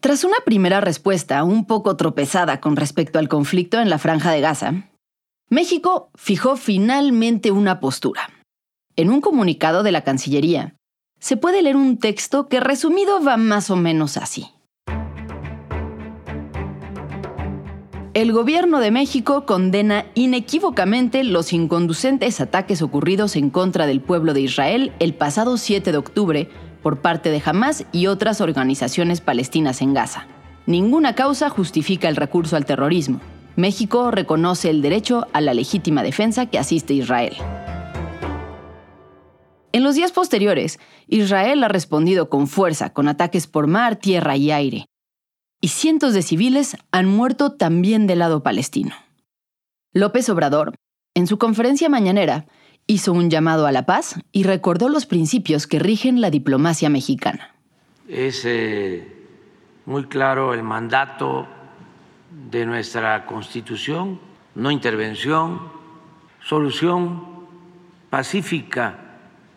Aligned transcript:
Tras 0.00 0.24
una 0.24 0.36
primera 0.46 0.80
respuesta 0.80 1.44
un 1.44 1.66
poco 1.66 1.94
tropezada 1.96 2.58
con 2.58 2.74
respecto 2.76 3.18
al 3.18 3.28
conflicto 3.28 3.78
en 3.80 3.90
la 3.90 3.98
franja 3.98 4.32
de 4.32 4.40
Gaza, 4.40 4.90
México 5.50 6.10
fijó 6.14 6.56
finalmente 6.56 7.50
una 7.50 7.80
postura. 7.80 8.30
En 8.96 9.10
un 9.10 9.20
comunicado 9.20 9.82
de 9.82 9.92
la 9.92 10.02
Cancillería, 10.02 10.74
se 11.18 11.36
puede 11.36 11.60
leer 11.60 11.76
un 11.76 11.98
texto 11.98 12.48
que 12.48 12.60
resumido 12.60 13.22
va 13.22 13.36
más 13.36 13.68
o 13.68 13.76
menos 13.76 14.16
así. 14.16 14.48
El 18.14 18.32
gobierno 18.32 18.80
de 18.80 18.90
México 18.90 19.44
condena 19.44 20.06
inequívocamente 20.14 21.24
los 21.24 21.52
inconducentes 21.52 22.40
ataques 22.40 22.80
ocurridos 22.80 23.36
en 23.36 23.50
contra 23.50 23.86
del 23.86 24.00
pueblo 24.00 24.32
de 24.32 24.40
Israel 24.40 24.94
el 24.98 25.14
pasado 25.14 25.58
7 25.58 25.92
de 25.92 25.98
octubre 25.98 26.48
por 26.82 27.00
parte 27.00 27.30
de 27.30 27.42
Hamas 27.44 27.84
y 27.92 28.06
otras 28.06 28.40
organizaciones 28.40 29.20
palestinas 29.20 29.82
en 29.82 29.94
Gaza. 29.94 30.26
Ninguna 30.66 31.14
causa 31.14 31.50
justifica 31.50 32.08
el 32.08 32.16
recurso 32.16 32.56
al 32.56 32.64
terrorismo. 32.64 33.20
México 33.56 34.10
reconoce 34.10 34.70
el 34.70 34.82
derecho 34.82 35.26
a 35.32 35.40
la 35.40 35.54
legítima 35.54 36.02
defensa 36.02 36.46
que 36.46 36.58
asiste 36.58 36.94
Israel. 36.94 37.36
En 39.72 39.84
los 39.84 39.94
días 39.94 40.12
posteriores, 40.12 40.80
Israel 41.06 41.62
ha 41.62 41.68
respondido 41.68 42.28
con 42.28 42.48
fuerza, 42.48 42.92
con 42.92 43.08
ataques 43.08 43.46
por 43.46 43.66
mar, 43.66 43.96
tierra 43.96 44.36
y 44.36 44.50
aire, 44.50 44.86
y 45.60 45.68
cientos 45.68 46.14
de 46.14 46.22
civiles 46.22 46.76
han 46.90 47.06
muerto 47.06 47.52
también 47.52 48.06
del 48.06 48.20
lado 48.20 48.42
palestino. 48.42 48.94
López 49.92 50.28
Obrador, 50.28 50.74
en 51.14 51.26
su 51.26 51.38
conferencia 51.38 51.88
mañanera, 51.88 52.46
hizo 52.86 53.12
un 53.12 53.30
llamado 53.30 53.66
a 53.66 53.72
la 53.72 53.86
paz 53.86 54.20
y 54.32 54.42
recordó 54.42 54.88
los 54.88 55.06
principios 55.06 55.66
que 55.66 55.78
rigen 55.78 56.20
la 56.20 56.30
diplomacia 56.30 56.88
mexicana. 56.88 57.54
Es 58.08 58.42
eh, 58.44 59.06
muy 59.86 60.04
claro 60.06 60.54
el 60.54 60.62
mandato 60.62 61.46
de 62.50 62.66
nuestra 62.66 63.26
Constitución, 63.26 64.20
no 64.54 64.70
intervención, 64.70 65.60
solución 66.42 67.46
pacífica 68.10 68.98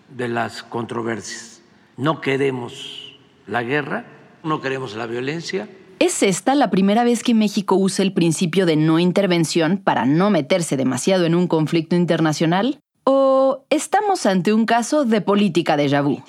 de 0.10 0.28
las 0.28 0.64
controversias. 0.64 1.62
No 1.98 2.22
queremos 2.22 3.18
la 3.48 3.64
guerra, 3.64 4.06
no 4.44 4.62
queremos 4.62 4.96
la 4.96 5.08
violencia, 5.08 5.68
¿Es 6.04 6.22
esta 6.22 6.54
la 6.54 6.70
primera 6.70 7.06
vez 7.06 7.24
que 7.24 7.34
México 7.34 7.78
usa 7.78 8.04
el 8.04 8.12
principio 8.12 8.66
de 8.66 8.76
no 8.76 9.00
intervención 9.00 9.78
para 9.78 10.06
no 10.06 10.30
meterse 10.32 10.76
demasiado 10.76 11.26
en 11.26 11.34
un 11.34 11.48
conflicto 11.48 11.96
internacional? 11.96 12.82
¿O 13.04 13.66
estamos 13.70 14.26
ante 14.26 14.54
un 14.54 14.66
caso 14.66 15.04
de 15.04 15.20
política 15.20 15.76
de 15.76 16.02
vu? 16.02 16.24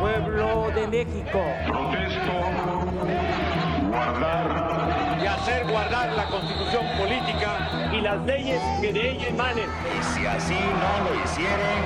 Pueblo 0.00 0.70
de 0.74 0.86
México. 0.88 1.40
Protesto 1.66 2.32
guardar 3.90 5.20
y 5.22 5.26
hacer 5.26 5.66
guardar 5.70 6.12
la 6.14 6.26
constitución 6.26 6.84
política 6.98 7.90
y 7.92 8.00
las 8.00 8.24
leyes 8.24 8.60
que 8.80 8.92
de 8.92 9.10
ella 9.12 9.28
emanen. 9.28 9.68
Y 9.68 10.02
si 10.02 10.26
así 10.26 10.54
no 10.54 11.10
lo 11.10 11.24
hicieren, 11.24 11.80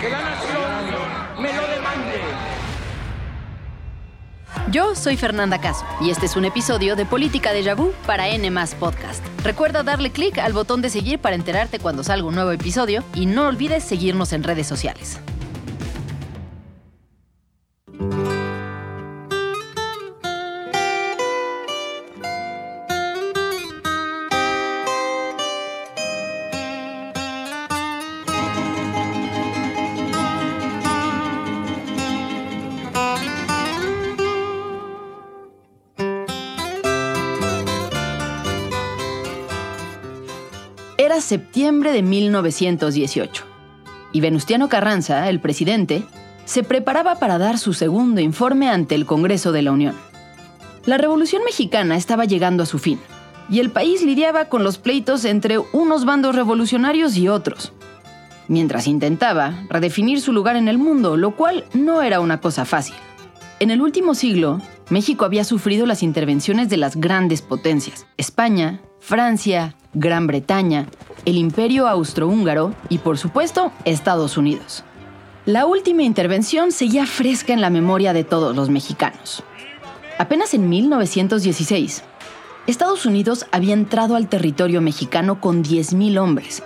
que 0.00 0.10
la 0.10 0.20
nación 0.20 1.42
me 1.42 1.52
lo 1.52 1.66
demande. 1.68 2.73
Yo 4.70 4.94
soy 4.94 5.18
Fernanda 5.18 5.60
Caso 5.60 5.84
y 6.00 6.08
este 6.08 6.24
es 6.24 6.36
un 6.36 6.46
episodio 6.46 6.96
de 6.96 7.04
Política 7.04 7.52
de 7.52 7.74
Vu 7.74 7.92
para 8.06 8.28
N 8.28 8.50
Podcast. 8.80 9.22
Recuerda 9.42 9.82
darle 9.82 10.10
clic 10.10 10.38
al 10.38 10.54
botón 10.54 10.80
de 10.80 10.88
seguir 10.88 11.18
para 11.18 11.36
enterarte 11.36 11.78
cuando 11.78 12.02
salga 12.02 12.26
un 12.26 12.34
nuevo 12.34 12.50
episodio 12.50 13.04
y 13.14 13.26
no 13.26 13.46
olvides 13.46 13.84
seguirnos 13.84 14.32
en 14.32 14.42
redes 14.42 14.66
sociales. 14.66 15.20
Septiembre 41.24 41.92
de 41.92 42.02
1918 42.02 43.44
y 44.12 44.20
Venustiano 44.20 44.68
Carranza, 44.68 45.28
el 45.28 45.40
presidente, 45.40 46.04
se 46.44 46.62
preparaba 46.62 47.16
para 47.16 47.38
dar 47.38 47.58
su 47.58 47.72
segundo 47.72 48.20
informe 48.20 48.68
ante 48.68 48.94
el 48.94 49.06
Congreso 49.06 49.50
de 49.50 49.62
la 49.62 49.72
Unión. 49.72 49.96
La 50.84 50.98
Revolución 50.98 51.42
Mexicana 51.44 51.96
estaba 51.96 52.26
llegando 52.26 52.62
a 52.62 52.66
su 52.66 52.78
fin 52.78 53.00
y 53.48 53.58
el 53.60 53.70
país 53.70 54.02
lidiaba 54.02 54.44
con 54.44 54.62
los 54.62 54.78
pleitos 54.78 55.24
entre 55.24 55.58
unos 55.58 56.04
bandos 56.04 56.36
revolucionarios 56.36 57.16
y 57.16 57.28
otros, 57.28 57.72
mientras 58.46 58.86
intentaba 58.86 59.64
redefinir 59.68 60.20
su 60.20 60.32
lugar 60.32 60.56
en 60.56 60.68
el 60.68 60.78
mundo, 60.78 61.16
lo 61.16 61.34
cual 61.34 61.64
no 61.72 62.02
era 62.02 62.20
una 62.20 62.40
cosa 62.40 62.64
fácil. 62.64 62.94
En 63.60 63.70
el 63.70 63.80
último 63.80 64.14
siglo, 64.14 64.60
México 64.90 65.24
había 65.24 65.44
sufrido 65.44 65.86
las 65.86 66.02
intervenciones 66.02 66.68
de 66.68 66.76
las 66.76 66.96
grandes 66.96 67.40
potencias, 67.40 68.06
España, 68.18 68.80
Francia, 69.00 69.74
Gran 69.94 70.26
Bretaña, 70.26 70.86
el 71.24 71.36
Imperio 71.36 71.88
Austrohúngaro 71.88 72.74
y, 72.88 72.98
por 72.98 73.18
supuesto, 73.18 73.72
Estados 73.84 74.36
Unidos. 74.36 74.84
La 75.46 75.66
última 75.66 76.02
intervención 76.02 76.72
seguía 76.72 77.06
fresca 77.06 77.52
en 77.52 77.60
la 77.60 77.70
memoria 77.70 78.12
de 78.12 78.24
todos 78.24 78.56
los 78.56 78.70
mexicanos. 78.70 79.42
Apenas 80.18 80.54
en 80.54 80.68
1916, 80.68 82.02
Estados 82.66 83.04
Unidos 83.04 83.46
había 83.52 83.74
entrado 83.74 84.16
al 84.16 84.28
territorio 84.28 84.80
mexicano 84.80 85.40
con 85.40 85.62
10.000 85.62 86.18
hombres, 86.18 86.62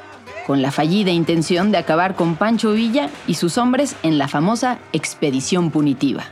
con 0.47 0.63
la 0.63 0.71
fallida 0.71 1.11
intención 1.11 1.73
de 1.73 1.79
acabar 1.79 2.15
con 2.15 2.37
Pancho 2.37 2.73
Villa 2.73 3.11
y 3.27 3.35
sus 3.35 3.59
hombres 3.59 3.97
en 4.03 4.17
la 4.17 4.29
famosa 4.29 4.79
Expedición 4.93 5.71
Punitiva. 5.71 6.25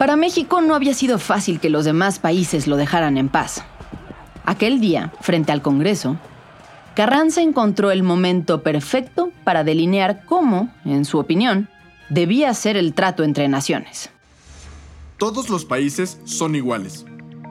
Para 0.00 0.16
México 0.16 0.62
no 0.62 0.74
había 0.74 0.94
sido 0.94 1.18
fácil 1.18 1.60
que 1.60 1.68
los 1.68 1.84
demás 1.84 2.18
países 2.18 2.66
lo 2.66 2.78
dejaran 2.78 3.18
en 3.18 3.28
paz. 3.28 3.62
Aquel 4.46 4.80
día, 4.80 5.12
frente 5.20 5.52
al 5.52 5.60
Congreso, 5.60 6.16
Carranza 6.96 7.42
encontró 7.42 7.90
el 7.90 8.02
momento 8.02 8.62
perfecto 8.62 9.30
para 9.44 9.62
delinear 9.62 10.24
cómo, 10.24 10.72
en 10.86 11.04
su 11.04 11.18
opinión, 11.18 11.68
debía 12.08 12.54
ser 12.54 12.78
el 12.78 12.94
trato 12.94 13.24
entre 13.24 13.46
naciones. 13.48 14.08
Todos 15.18 15.50
los 15.50 15.66
países 15.66 16.18
son 16.24 16.54
iguales. 16.54 17.04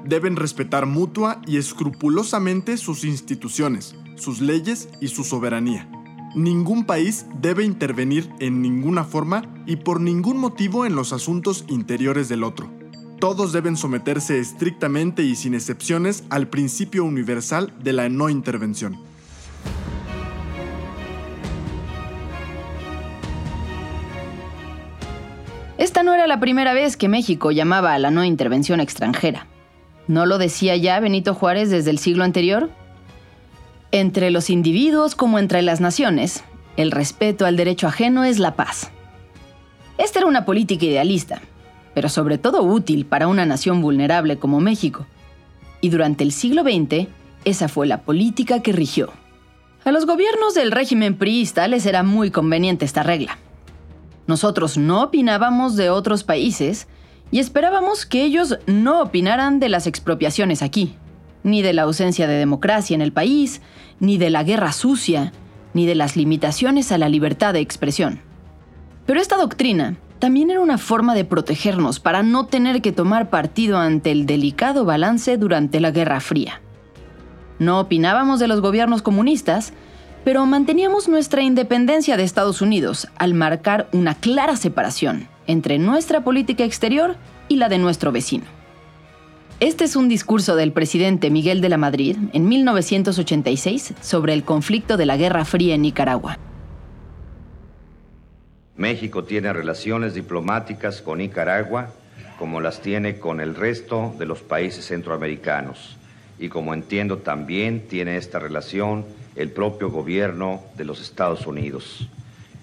Deben 0.05 0.35
respetar 0.35 0.87
mutua 0.87 1.43
y 1.45 1.57
escrupulosamente 1.57 2.77
sus 2.77 3.03
instituciones, 3.03 3.93
sus 4.15 4.41
leyes 4.41 4.89
y 4.99 5.09
su 5.09 5.23
soberanía. 5.23 5.87
Ningún 6.35 6.85
país 6.85 7.25
debe 7.41 7.63
intervenir 7.63 8.29
en 8.39 8.61
ninguna 8.61 9.03
forma 9.03 9.41
y 9.65 9.77
por 9.77 9.99
ningún 9.99 10.37
motivo 10.37 10.85
en 10.85 10.95
los 10.95 11.11
asuntos 11.11 11.65
interiores 11.67 12.29
del 12.29 12.43
otro. 12.43 12.69
Todos 13.19 13.51
deben 13.51 13.75
someterse 13.75 14.39
estrictamente 14.39 15.23
y 15.23 15.35
sin 15.35 15.55
excepciones 15.55 16.23
al 16.29 16.47
principio 16.47 17.03
universal 17.03 17.73
de 17.83 17.93
la 17.93 18.09
no 18.09 18.29
intervención. 18.29 18.97
Esta 25.79 26.03
no 26.03 26.13
era 26.13 26.27
la 26.27 26.39
primera 26.39 26.73
vez 26.73 26.95
que 26.95 27.09
México 27.09 27.49
llamaba 27.51 27.93
a 27.93 27.99
la 27.99 28.11
no 28.11 28.23
intervención 28.23 28.79
extranjera. 28.81 29.47
¿No 30.07 30.27
lo 30.27 30.37
decía 30.37 30.75
ya 30.75 30.99
Benito 30.99 31.33
Juárez 31.33 31.71
desde 31.71 31.89
el 31.89 31.97
siglo 31.97 32.23
anterior? 32.23 32.69
Entre 33.91 34.29
los 34.29 34.51
individuos 34.51 35.15
como 35.15 35.39
entre 35.39 35.63
las 35.63 35.81
naciones, 35.81 36.43
el 36.77 36.91
respeto 36.91 37.47
al 37.47 37.57
derecho 37.57 37.87
ajeno 37.87 38.23
es 38.23 38.37
la 38.37 38.55
paz. 38.55 38.91
Esta 39.97 40.19
era 40.19 40.27
una 40.27 40.45
política 40.45 40.85
idealista, 40.85 41.41
pero 41.95 42.07
sobre 42.07 42.37
todo 42.37 42.61
útil 42.61 43.07
para 43.07 43.27
una 43.27 43.47
nación 43.47 43.81
vulnerable 43.81 44.37
como 44.37 44.59
México. 44.59 45.07
Y 45.81 45.89
durante 45.89 46.23
el 46.23 46.31
siglo 46.33 46.61
XX, 46.61 47.07
esa 47.45 47.67
fue 47.67 47.87
la 47.87 48.03
política 48.03 48.61
que 48.61 48.73
rigió. 48.73 49.11
A 49.83 49.91
los 49.91 50.05
gobiernos 50.05 50.53
del 50.53 50.69
régimen 50.69 51.17
priista 51.17 51.67
les 51.67 51.87
era 51.87 52.03
muy 52.03 52.29
conveniente 52.29 52.85
esta 52.85 53.01
regla. 53.01 53.39
Nosotros 54.27 54.77
no 54.77 55.01
opinábamos 55.01 55.75
de 55.75 55.89
otros 55.89 56.23
países 56.23 56.87
y 57.31 57.39
esperábamos 57.39 58.05
que 58.05 58.23
ellos 58.23 58.59
no 58.67 59.01
opinaran 59.01 59.59
de 59.59 59.69
las 59.69 59.87
expropiaciones 59.87 60.61
aquí 60.61 60.95
ni 61.43 61.61
de 61.61 61.73
la 61.73 61.83
ausencia 61.83 62.27
de 62.27 62.35
democracia 62.35 62.95
en 62.95 63.01
el 63.01 63.13
país, 63.13 63.61
ni 63.99 64.17
de 64.17 64.29
la 64.29 64.43
guerra 64.43 64.71
sucia, 64.71 65.31
ni 65.73 65.85
de 65.85 65.95
las 65.95 66.15
limitaciones 66.15 66.91
a 66.91 66.97
la 66.97 67.09
libertad 67.09 67.53
de 67.53 67.59
expresión. 67.59 68.21
Pero 69.05 69.19
esta 69.19 69.37
doctrina 69.37 69.97
también 70.19 70.51
era 70.51 70.59
una 70.59 70.77
forma 70.77 71.15
de 71.15 71.25
protegernos 71.25 71.99
para 71.99 72.23
no 72.23 72.45
tener 72.45 72.81
que 72.81 72.91
tomar 72.91 73.29
partido 73.29 73.77
ante 73.77 74.11
el 74.11 74.25
delicado 74.25 74.85
balance 74.85 75.37
durante 75.37 75.79
la 75.79 75.91
Guerra 75.91 76.19
Fría. 76.19 76.61
No 77.57 77.79
opinábamos 77.79 78.39
de 78.39 78.47
los 78.47 78.61
gobiernos 78.61 79.01
comunistas, 79.01 79.73
pero 80.23 80.45
manteníamos 80.45 81.07
nuestra 81.07 81.41
independencia 81.41 82.17
de 82.17 82.23
Estados 82.23 82.61
Unidos 82.61 83.07
al 83.17 83.33
marcar 83.33 83.87
una 83.93 84.15
clara 84.15 84.57
separación 84.57 85.27
entre 85.47 85.79
nuestra 85.79 86.23
política 86.23 86.63
exterior 86.63 87.15
y 87.47 87.55
la 87.55 87.69
de 87.69 87.77
nuestro 87.77 88.11
vecino. 88.11 88.58
Este 89.61 89.83
es 89.83 89.97
un 89.97 90.07
discurso 90.07 90.55
del 90.55 90.71
presidente 90.71 91.29
Miguel 91.29 91.59
de 91.59 91.67
la 91.67 91.75
Madrid 91.75 92.15
en 92.31 92.47
1986 92.47 93.93
sobre 93.99 94.31
el 94.31 94.45
conflicto 94.45 94.95
de 94.95 95.05
la 95.05 95.17
Guerra 95.17 95.43
Fría 95.43 95.75
en 95.75 95.81
Nicaragua. 95.81 96.37
México 98.77 99.25
tiene 99.25 99.51
relaciones 99.51 100.13
diplomáticas 100.13 101.01
con 101.01 101.17
Nicaragua 101.17 101.91
como 102.37 102.61
las 102.61 102.81
tiene 102.81 103.19
con 103.19 103.41
el 103.41 103.53
resto 103.53 104.15
de 104.17 104.25
los 104.25 104.39
países 104.39 104.85
centroamericanos 104.85 105.97
y 106.39 106.47
como 106.47 106.73
entiendo 106.73 107.17
también 107.17 107.85
tiene 107.89 108.15
esta 108.15 108.39
relación 108.39 109.03
el 109.35 109.51
propio 109.51 109.89
gobierno 109.89 110.61
de 110.77 110.85
los 110.85 111.01
Estados 111.01 111.45
Unidos. 111.45 112.07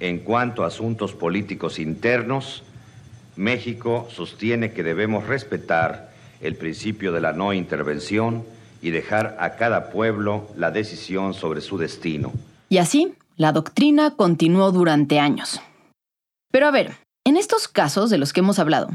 En 0.01 0.21
cuanto 0.21 0.65
a 0.65 0.69
asuntos 0.69 1.13
políticos 1.13 1.79
internos, 1.79 2.63
México 3.37 4.09
sostiene 4.11 4.73
que 4.73 4.83
debemos 4.83 5.27
respetar 5.27 6.16
el 6.41 6.57
principio 6.57 7.13
de 7.13 7.21
la 7.21 7.33
no 7.33 7.53
intervención 7.53 8.45
y 8.83 8.91
dejar 8.91 9.37
a 9.41 9.57
cada 9.57 9.91
pueblo 9.91 10.49
la 10.57 10.71
decisión 10.71 11.35
sobre 11.35 11.61
su 11.61 11.79
destino. 11.79 12.33
Y 12.69 12.79
así, 12.79 13.15
la 13.37 13.53
doctrina 13.53 14.13
continuó 14.17 14.73
durante 14.73 15.19
años. 15.19 15.61
Pero 16.51 16.67
a 16.67 16.71
ver, 16.71 16.97
en 17.25 17.37
estos 17.37 17.69
casos 17.69 18.11
de 18.11 18.19
los 18.19 18.33
que 18.33 18.41
hemos 18.41 18.59
hablado, 18.59 18.91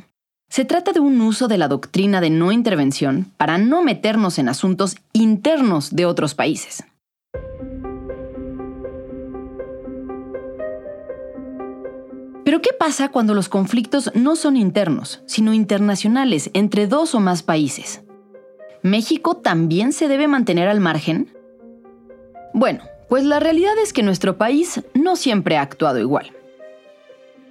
se 0.49 0.65
trata 0.65 0.91
de 0.91 0.99
un 0.99 1.21
uso 1.21 1.47
de 1.47 1.57
la 1.57 1.67
doctrina 1.67 2.19
de 2.19 2.29
no 2.29 2.51
intervención 2.51 3.31
para 3.38 3.57
no 3.57 3.83
meternos 3.83 4.38
en 4.38 4.49
asuntos 4.49 4.97
internos 5.13 5.95
de 5.95 6.05
otros 6.05 6.35
países. 6.35 6.83
Pero 12.51 12.62
¿qué 12.62 12.71
pasa 12.77 13.07
cuando 13.07 13.33
los 13.33 13.48
conflictos 13.48 14.12
no 14.13 14.36
son 14.36 14.57
internos, 14.57 15.21
sino 15.25 15.53
internacionales 15.53 16.51
entre 16.53 16.86
dos 16.86 17.15
o 17.15 17.21
más 17.21 17.44
países? 17.44 18.01
¿México 18.81 19.38
también 19.38 19.94
se 19.94 20.09
debe 20.09 20.27
mantener 20.27 20.68
al 20.68 20.81
margen? 20.81 21.33
Bueno, 22.53 22.83
pues 23.07 23.24
la 23.24 23.39
realidad 23.39 23.71
es 23.81 23.94
que 23.94 24.03
nuestro 24.03 24.38
país 24.38 24.83
no 24.94 25.15
siempre 25.15 25.56
ha 25.56 25.62
actuado 25.62 26.00
igual. 26.00 26.33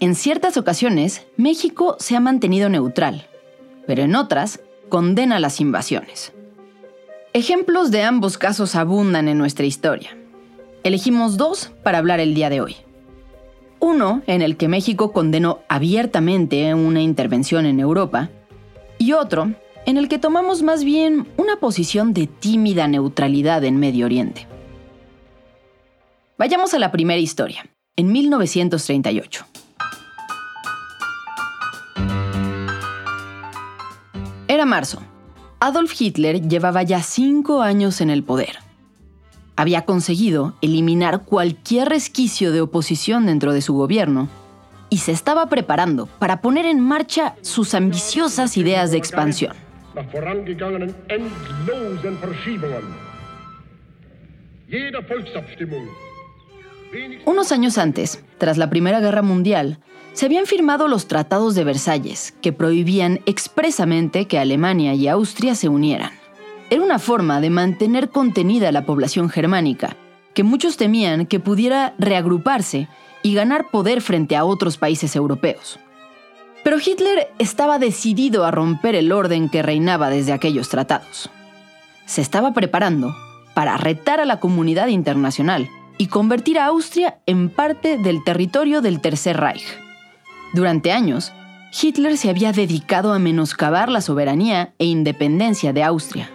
En 0.01 0.15
ciertas 0.15 0.59
ocasiones, 0.59 1.27
México 1.39 1.97
se 1.99 2.15
ha 2.15 2.21
mantenido 2.21 2.69
neutral, 2.69 3.27
pero 3.87 4.03
en 4.03 4.15
otras, 4.15 4.61
condena 4.91 5.41
las 5.41 5.63
invasiones. 5.63 6.35
Ejemplos 7.33 7.91
de 7.91 8.03
ambos 8.03 8.37
casos 8.37 8.75
abundan 8.75 9.29
en 9.29 9.39
nuestra 9.39 9.65
historia. 9.65 10.15
Elegimos 10.85 11.39
dos 11.39 11.73
para 11.83 11.97
hablar 11.97 12.21
el 12.21 12.35
día 12.35 12.51
de 12.51 12.61
hoy. 12.61 12.77
Uno 13.81 14.23
en 14.27 14.43
el 14.43 14.59
que 14.59 14.69
México 14.69 15.11
condenó 15.13 15.61
abiertamente 15.69 16.75
una 16.75 17.01
intervención 17.01 17.65
en 17.65 17.81
Europa 17.81 18.29
y 18.99 19.13
otro 19.13 19.55
en 19.87 19.97
el 19.97 20.09
que 20.09 20.19
tomamos 20.19 20.63
más 20.63 20.85
bien 20.85 21.27
una 21.39 21.57
posición 21.57 22.13
de 22.13 22.27
tímida 22.27 22.87
neutralidad 22.87 23.65
en 23.65 23.79
Medio 23.79 24.05
Oriente. 24.05 24.47
Vayamos 26.37 26.75
a 26.75 26.79
la 26.79 26.93
primera 26.93 27.21
historia, 27.21 27.65
en 27.97 28.13
1938. 28.13 29.47
Era 34.47 34.67
marzo. 34.67 35.01
Adolf 35.59 35.99
Hitler 35.99 36.47
llevaba 36.47 36.83
ya 36.83 37.03
cinco 37.03 37.63
años 37.63 38.01
en 38.01 38.11
el 38.11 38.23
poder. 38.25 38.59
Había 39.61 39.83
conseguido 39.83 40.55
eliminar 40.63 41.27
cualquier 41.27 41.91
resquicio 41.91 42.51
de 42.51 42.63
oposición 42.63 43.27
dentro 43.27 43.53
de 43.53 43.61
su 43.61 43.75
gobierno 43.75 44.31
y 44.89 44.97
se 44.97 45.13
estaba 45.13 45.51
preparando 45.51 46.07
para 46.07 46.41
poner 46.41 46.65
en 46.65 46.81
marcha 46.81 47.35
sus 47.43 47.75
ambiciosas 47.75 48.57
ideas 48.57 48.91
de 48.91 48.97
expansión. 48.97 49.55
Unos 57.27 57.53
años 57.53 57.77
antes, 57.77 58.25
tras 58.39 58.57
la 58.57 58.71
Primera 58.71 59.01
Guerra 59.01 59.21
Mundial, 59.21 59.79
se 60.15 60.25
habían 60.25 60.47
firmado 60.47 60.89
los 60.89 61.07
tratados 61.07 61.55
de 61.55 61.65
Versalles, 61.65 62.33
que 62.41 62.55
prohibían 62.55 63.21
expresamente 63.27 64.25
que 64.25 64.39
Alemania 64.39 64.95
y 64.95 65.07
Austria 65.07 65.55
se 65.55 65.69
unieran. 65.69 66.20
Era 66.71 66.83
una 66.83 67.01
forma 67.01 67.41
de 67.41 67.51
mantener 67.51 68.11
contenida 68.11 68.71
la 68.71 68.87
población 68.87 69.29
germánica, 69.29 69.97
que 70.35 70.45
muchos 70.45 70.77
temían 70.77 71.27
que 71.27 71.41
pudiera 71.41 71.95
reagruparse 71.99 72.87
y 73.25 73.35
ganar 73.35 73.71
poder 73.71 74.01
frente 74.01 74.37
a 74.37 74.45
otros 74.45 74.77
países 74.77 75.17
europeos. 75.17 75.81
Pero 76.63 76.79
Hitler 76.79 77.29
estaba 77.41 77.81
decidido 77.81 78.45
a 78.45 78.53
romper 78.53 78.95
el 78.95 79.11
orden 79.11 79.49
que 79.49 79.63
reinaba 79.63 80.11
desde 80.11 80.33
aquellos 80.33 80.69
tratados. 80.69 81.29
Se 82.07 82.21
estaba 82.21 82.53
preparando 82.55 83.17
para 83.53 83.77
retar 83.77 84.21
a 84.21 84.25
la 84.25 84.39
comunidad 84.39 84.87
internacional 84.87 85.69
y 85.99 86.07
convertir 86.07 86.59
a 86.59 86.67
Austria 86.67 87.19
en 87.27 87.49
parte 87.49 87.99
del 87.99 88.23
territorio 88.23 88.81
del 88.81 89.01
Tercer 89.01 89.39
Reich. 89.39 89.65
Durante 90.55 90.93
años, 90.93 91.33
Hitler 91.83 92.17
se 92.17 92.31
había 92.31 92.53
dedicado 92.53 93.13
a 93.13 93.19
menoscabar 93.19 93.89
la 93.89 94.01
soberanía 94.01 94.73
e 94.79 94.85
independencia 94.85 95.73
de 95.73 95.83
Austria. 95.83 96.31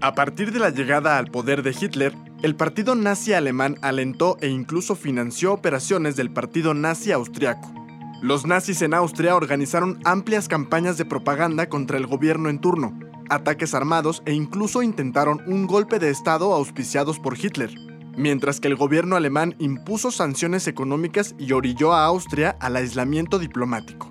A 0.00 0.14
partir 0.14 0.52
de 0.52 0.60
la 0.60 0.70
llegada 0.70 1.18
al 1.18 1.26
poder 1.26 1.62
de 1.62 1.70
Hitler, 1.78 2.14
el 2.42 2.54
partido 2.54 2.94
nazi 2.94 3.32
alemán 3.32 3.76
alentó 3.82 4.36
e 4.40 4.48
incluso 4.48 4.94
financió 4.94 5.52
operaciones 5.52 6.14
del 6.14 6.32
partido 6.32 6.72
nazi 6.72 7.10
austriaco. 7.10 7.72
Los 8.22 8.46
nazis 8.46 8.82
en 8.82 8.94
Austria 8.94 9.34
organizaron 9.34 9.98
amplias 10.04 10.48
campañas 10.48 10.98
de 10.98 11.04
propaganda 11.04 11.68
contra 11.68 11.98
el 11.98 12.06
gobierno 12.06 12.48
en 12.48 12.60
turno, 12.60 12.98
ataques 13.28 13.74
armados 13.74 14.22
e 14.24 14.32
incluso 14.32 14.82
intentaron 14.82 15.42
un 15.46 15.66
golpe 15.66 15.98
de 15.98 16.10
Estado 16.10 16.52
auspiciados 16.54 17.18
por 17.18 17.36
Hitler 17.36 17.70
mientras 18.18 18.58
que 18.60 18.68
el 18.68 18.74
gobierno 18.74 19.16
alemán 19.16 19.54
impuso 19.58 20.10
sanciones 20.10 20.66
económicas 20.66 21.34
y 21.38 21.52
orilló 21.52 21.94
a 21.94 22.04
Austria 22.04 22.56
al 22.60 22.76
aislamiento 22.76 23.38
diplomático. 23.38 24.10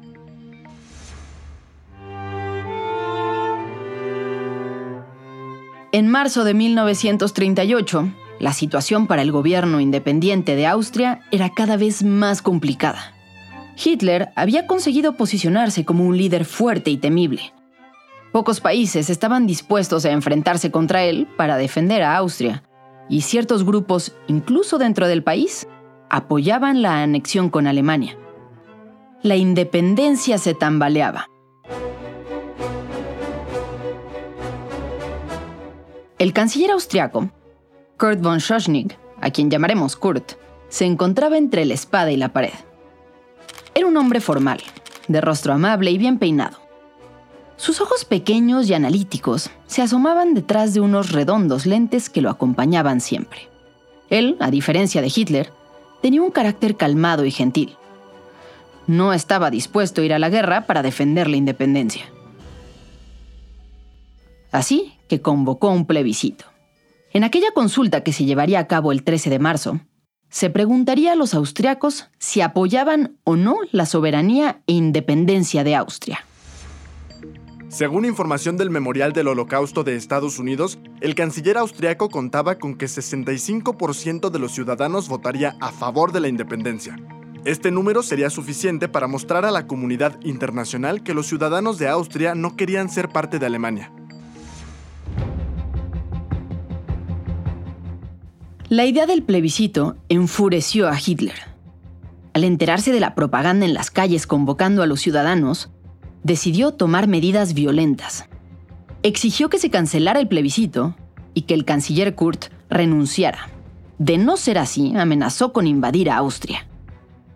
En 5.98 6.08
marzo 6.10 6.44
de 6.44 6.54
1938, 6.54 8.14
la 8.40 8.54
situación 8.54 9.08
para 9.08 9.24
el 9.24 9.32
gobierno 9.32 9.80
independiente 9.80 10.56
de 10.56 10.68
Austria 10.68 11.22
era 11.32 11.56
cada 11.56 11.76
vez 11.76 12.04
más 12.04 12.44
complicada. 12.44 13.16
Hitler 13.84 14.30
había 14.36 14.68
conseguido 14.68 15.18
posicionarse 15.18 15.86
como 15.86 16.06
un 16.06 16.16
líder 16.16 16.46
fuerte 16.46 16.92
y 16.92 16.98
temible. 16.98 17.52
Pocos 18.32 18.62
países 18.62 19.10
estaban 19.10 19.48
dispuestos 19.48 20.06
a 20.06 20.12
enfrentarse 20.12 20.70
contra 20.70 21.04
él 21.04 21.28
para 21.36 21.58
defender 21.58 22.04
a 22.04 22.16
Austria, 22.18 22.62
y 23.10 23.22
ciertos 23.22 23.66
grupos, 23.66 24.16
incluso 24.28 24.78
dentro 24.78 25.08
del 25.08 25.24
país, 25.24 25.68
apoyaban 26.12 26.84
la 26.84 27.02
anexión 27.02 27.50
con 27.50 27.66
Alemania. 27.66 28.16
La 29.24 29.36
independencia 29.36 30.38
se 30.38 30.54
tambaleaba. 30.54 31.28
El 36.20 36.34
canciller 36.34 36.72
austriaco, 36.72 37.30
Kurt 37.98 38.22
von 38.22 38.40
Schoschnig, 38.40 38.98
a 39.22 39.30
quien 39.30 39.52
llamaremos 39.52 39.96
Kurt, 39.96 40.32
se 40.68 40.86
encontraba 40.86 41.38
entre 41.38 41.64
la 41.64 41.76
espada 41.76 42.12
y 42.12 42.18
la 42.18 42.34
pared. 42.34 42.54
Era 43.76 43.86
un 43.86 43.96
hombre 43.98 44.20
formal, 44.20 44.60
de 45.08 45.22
rostro 45.22 45.54
amable 45.54 45.92
y 45.92 46.00
bien 46.00 46.18
peinado. 46.18 46.58
Sus 47.56 47.82
ojos 47.82 48.04
pequeños 48.04 48.68
y 48.68 48.74
analíticos 48.74 49.52
se 49.68 49.84
asomaban 49.84 50.34
detrás 50.34 50.74
de 50.74 50.80
unos 50.80 51.12
redondos 51.12 51.68
lentes 51.68 52.10
que 52.10 52.22
lo 52.22 52.32
acompañaban 52.32 53.00
siempre. 53.00 53.48
Él, 54.10 54.38
a 54.40 54.50
diferencia 54.50 55.04
de 55.04 55.12
Hitler, 55.16 55.52
tenía 56.02 56.24
un 56.24 56.32
carácter 56.32 56.78
calmado 56.78 57.26
y 57.26 57.32
gentil. 57.32 57.78
No 58.88 59.14
estaba 59.14 59.52
dispuesto 59.52 60.02
a 60.02 60.06
ir 60.06 60.14
a 60.14 60.20
la 60.20 60.30
guerra 60.30 60.66
para 60.66 60.82
defender 60.82 61.28
la 61.28 61.38
independencia. 61.38 62.06
Así 64.52 64.97
que 65.08 65.22
convocó 65.22 65.70
un 65.70 65.86
plebiscito. 65.86 66.46
En 67.12 67.24
aquella 67.24 67.52
consulta 67.54 68.02
que 68.04 68.14
se 68.14 68.26
llevaría 68.26 68.60
a 68.60 68.68
cabo 68.68 68.92
el 68.92 69.04
13 69.04 69.30
de 69.30 69.40
marzo, 69.40 69.80
se 70.30 70.50
preguntaría 70.50 71.14
a 71.14 71.16
los 71.16 71.34
austriacos 71.34 72.10
si 72.20 72.42
apoyaban 72.42 73.18
o 73.24 73.36
no 73.36 73.58
la 73.72 73.86
soberanía 73.86 74.62
e 74.68 74.74
independencia 74.74 75.64
de 75.64 75.76
Austria. 75.76 76.20
Según 77.70 78.06
información 78.06 78.56
del 78.56 78.70
Memorial 78.70 79.12
del 79.12 79.28
Holocausto 79.28 79.84
de 79.84 79.96
Estados 79.96 80.40
Unidos, 80.40 80.80
el 81.02 81.16
canciller 81.16 81.58
austriaco 81.58 82.10
contaba 82.10 82.56
con 82.56 82.76
que 82.76 82.86
65% 82.86 84.30
de 84.30 84.40
los 84.40 84.54
ciudadanos 84.54 85.10
votaría 85.10 85.56
a 85.60 85.72
favor 85.72 86.14
de 86.14 86.22
la 86.22 86.30
independencia. 86.30 86.96
Este 87.44 87.72
número 87.72 88.04
sería 88.04 88.30
suficiente 88.30 88.88
para 88.88 89.08
mostrar 89.08 89.46
a 89.46 89.52
la 89.52 89.68
comunidad 89.68 90.20
internacional 90.24 91.04
que 91.04 91.14
los 91.14 91.28
ciudadanos 91.28 91.78
de 91.78 91.88
Austria 91.88 92.36
no 92.36 92.56
querían 92.56 92.90
ser 92.90 93.10
parte 93.10 93.38
de 93.38 93.46
Alemania. 93.46 93.92
La 98.70 98.84
idea 98.84 99.06
del 99.06 99.24
plebiscito 99.24 99.96
enfureció 100.10 100.90
a 100.90 100.98
Hitler. 101.00 101.36
Al 102.34 102.44
enterarse 102.44 102.92
de 102.92 103.00
la 103.00 103.16
propaganda 103.16 103.66
en 103.66 103.74
las 103.74 103.90
calles 103.92 104.28
convocando 104.28 104.84
a 104.84 104.88
los 104.88 105.00
ciudadanos, 105.00 105.72
decidió 106.24 106.74
tomar 106.74 107.08
medidas 107.08 107.54
violentas. 107.54 108.28
Exigió 109.04 109.50
que 109.50 109.58
se 109.58 109.70
cancelara 109.70 110.20
el 110.20 110.28
plebiscito 110.28 110.98
y 111.34 111.44
que 111.44 111.54
el 111.54 111.64
canciller 111.64 112.14
Kurt 112.14 112.48
renunciara. 112.70 113.48
De 114.00 114.18
no 114.18 114.36
ser 114.36 114.58
así, 114.58 114.94
amenazó 114.98 115.54
con 115.54 115.66
invadir 115.66 116.10
a 116.10 116.18
Austria. 116.18 116.68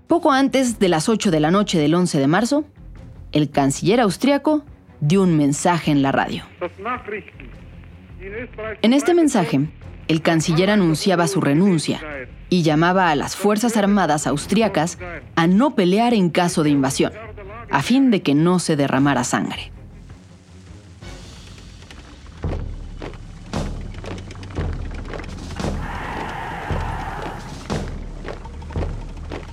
Poco 0.08 0.34
antes 0.34 0.80
de 0.80 0.90
las 0.90 1.08
8 1.08 1.32
de 1.32 1.40
la 1.40 1.50
noche 1.50 1.80
del 1.80 1.96
11 1.96 2.20
de 2.20 2.28
marzo, 2.28 2.66
el 3.32 3.52
canciller 3.52 4.02
austriaco 4.02 4.66
dio 5.00 5.24
un 5.24 5.38
mensaje 5.38 5.92
en 5.92 6.02
la 6.02 6.12
radio. 6.12 6.44
En 8.82 8.92
este 8.92 9.14
mensaje, 9.14 9.70
el 10.12 10.22
canciller 10.22 10.70
anunciaba 10.70 11.26
su 11.26 11.40
renuncia 11.40 12.02
y 12.50 12.64
llamaba 12.64 13.12
a 13.12 13.16
las 13.16 13.38
Fuerzas 13.38 13.78
Armadas 13.78 14.28
austriacas 14.28 14.98
a 15.38 15.48
no 15.48 15.74
pelear 15.74 16.14
en 16.14 16.30
caso 16.30 16.64
de 16.64 16.70
invasión, 16.70 17.14
a 17.70 17.82
fin 17.82 18.12
de 18.12 18.22
que 18.22 18.36
no 18.36 18.60
se 18.60 18.76
derramara 18.76 19.24
sangre. 19.24 19.72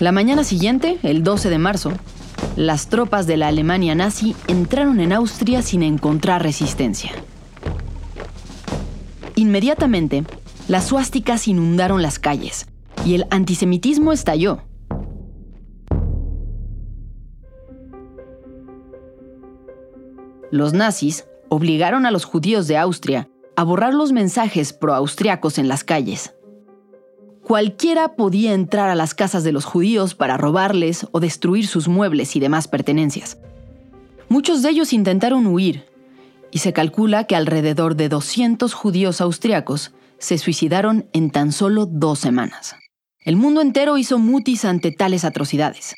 La 0.00 0.10
mañana 0.10 0.42
siguiente, 0.42 0.98
el 1.04 1.22
12 1.22 1.50
de 1.50 1.58
marzo, 1.58 1.92
las 2.56 2.88
tropas 2.88 3.28
de 3.28 3.36
la 3.36 3.46
Alemania 3.46 3.94
nazi 3.94 4.34
entraron 4.48 4.98
en 4.98 5.12
Austria 5.12 5.62
sin 5.62 5.84
encontrar 5.84 6.42
resistencia. 6.42 7.12
Inmediatamente, 9.38 10.24
las 10.68 10.86
suásticas 10.86 11.48
inundaron 11.48 12.02
las 12.02 12.18
calles 12.18 12.66
y 13.04 13.14
el 13.14 13.26
antisemitismo 13.30 14.12
estalló. 14.12 14.62
Los 20.50 20.74
nazis 20.74 21.26
obligaron 21.48 22.04
a 22.06 22.10
los 22.10 22.24
judíos 22.24 22.68
de 22.68 22.76
Austria 22.76 23.28
a 23.56 23.64
borrar 23.64 23.94
los 23.94 24.12
mensajes 24.12 24.72
pro-austriacos 24.72 25.58
en 25.58 25.68
las 25.68 25.84
calles. 25.84 26.34
Cualquiera 27.42 28.14
podía 28.14 28.52
entrar 28.52 28.90
a 28.90 28.94
las 28.94 29.14
casas 29.14 29.44
de 29.44 29.52
los 29.52 29.64
judíos 29.64 30.14
para 30.14 30.36
robarles 30.36 31.06
o 31.12 31.20
destruir 31.20 31.66
sus 31.66 31.88
muebles 31.88 32.36
y 32.36 32.40
demás 32.40 32.68
pertenencias. 32.68 33.38
Muchos 34.28 34.62
de 34.62 34.70
ellos 34.70 34.92
intentaron 34.92 35.46
huir, 35.46 35.86
y 36.50 36.58
se 36.58 36.74
calcula 36.74 37.24
que 37.24 37.36
alrededor 37.36 37.94
de 37.96 38.10
200 38.10 38.72
judíos 38.74 39.20
austriacos 39.20 39.92
se 40.18 40.38
suicidaron 40.38 41.08
en 41.12 41.30
tan 41.30 41.52
solo 41.52 41.86
dos 41.86 42.18
semanas. 42.18 42.76
El 43.20 43.36
mundo 43.36 43.60
entero 43.60 43.98
hizo 43.98 44.18
mutis 44.18 44.64
ante 44.64 44.90
tales 44.90 45.24
atrocidades. 45.24 45.94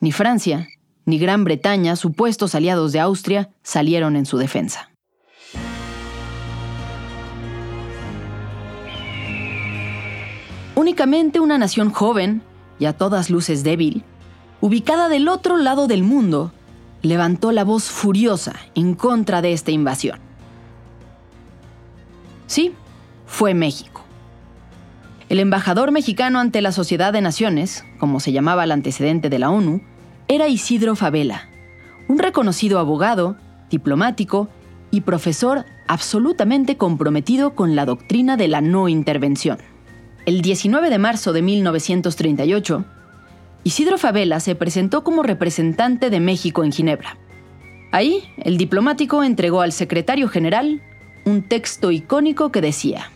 Ni 0.00 0.12
Francia, 0.12 0.68
ni 1.04 1.18
Gran 1.18 1.44
Bretaña, 1.44 1.96
supuestos 1.96 2.54
aliados 2.54 2.92
de 2.92 3.00
Austria, 3.00 3.50
salieron 3.62 4.16
en 4.16 4.26
su 4.26 4.38
defensa. 4.38 4.90
Únicamente 10.74 11.40
una 11.40 11.58
nación 11.58 11.90
joven, 11.90 12.42
y 12.78 12.84
a 12.84 12.92
todas 12.92 13.30
luces 13.30 13.64
débil, 13.64 14.04
ubicada 14.60 15.08
del 15.08 15.28
otro 15.28 15.56
lado 15.56 15.88
del 15.88 16.04
mundo, 16.04 16.52
levantó 17.02 17.52
la 17.52 17.64
voz 17.64 17.90
furiosa 17.90 18.54
en 18.74 18.94
contra 18.94 19.42
de 19.42 19.52
esta 19.52 19.70
invasión. 19.70 20.20
Sí, 22.46 22.74
fue 23.28 23.54
México. 23.54 24.04
El 25.28 25.38
embajador 25.38 25.92
mexicano 25.92 26.40
ante 26.40 26.62
la 26.62 26.72
Sociedad 26.72 27.12
de 27.12 27.20
Naciones, 27.20 27.84
como 27.98 28.18
se 28.18 28.32
llamaba 28.32 28.64
el 28.64 28.72
antecedente 28.72 29.28
de 29.28 29.38
la 29.38 29.50
ONU, 29.50 29.82
era 30.26 30.48
Isidro 30.48 30.96
Favela, 30.96 31.48
un 32.08 32.18
reconocido 32.18 32.78
abogado, 32.78 33.36
diplomático 33.70 34.48
y 34.90 35.02
profesor 35.02 35.66
absolutamente 35.86 36.76
comprometido 36.76 37.54
con 37.54 37.76
la 37.76 37.84
doctrina 37.84 38.36
de 38.36 38.48
la 38.48 38.62
no 38.62 38.88
intervención. 38.88 39.58
El 40.24 40.40
19 40.40 40.90
de 40.90 40.98
marzo 40.98 41.32
de 41.32 41.42
1938, 41.42 42.84
Isidro 43.64 43.98
Favela 43.98 44.40
se 44.40 44.54
presentó 44.54 45.04
como 45.04 45.22
representante 45.22 46.10
de 46.10 46.20
México 46.20 46.64
en 46.64 46.72
Ginebra. 46.72 47.18
Ahí, 47.92 48.24
el 48.38 48.56
diplomático 48.56 49.22
entregó 49.22 49.60
al 49.60 49.72
secretario 49.72 50.28
general 50.28 50.82
un 51.24 51.42
texto 51.42 51.90
icónico 51.90 52.50
que 52.50 52.60
decía, 52.60 53.10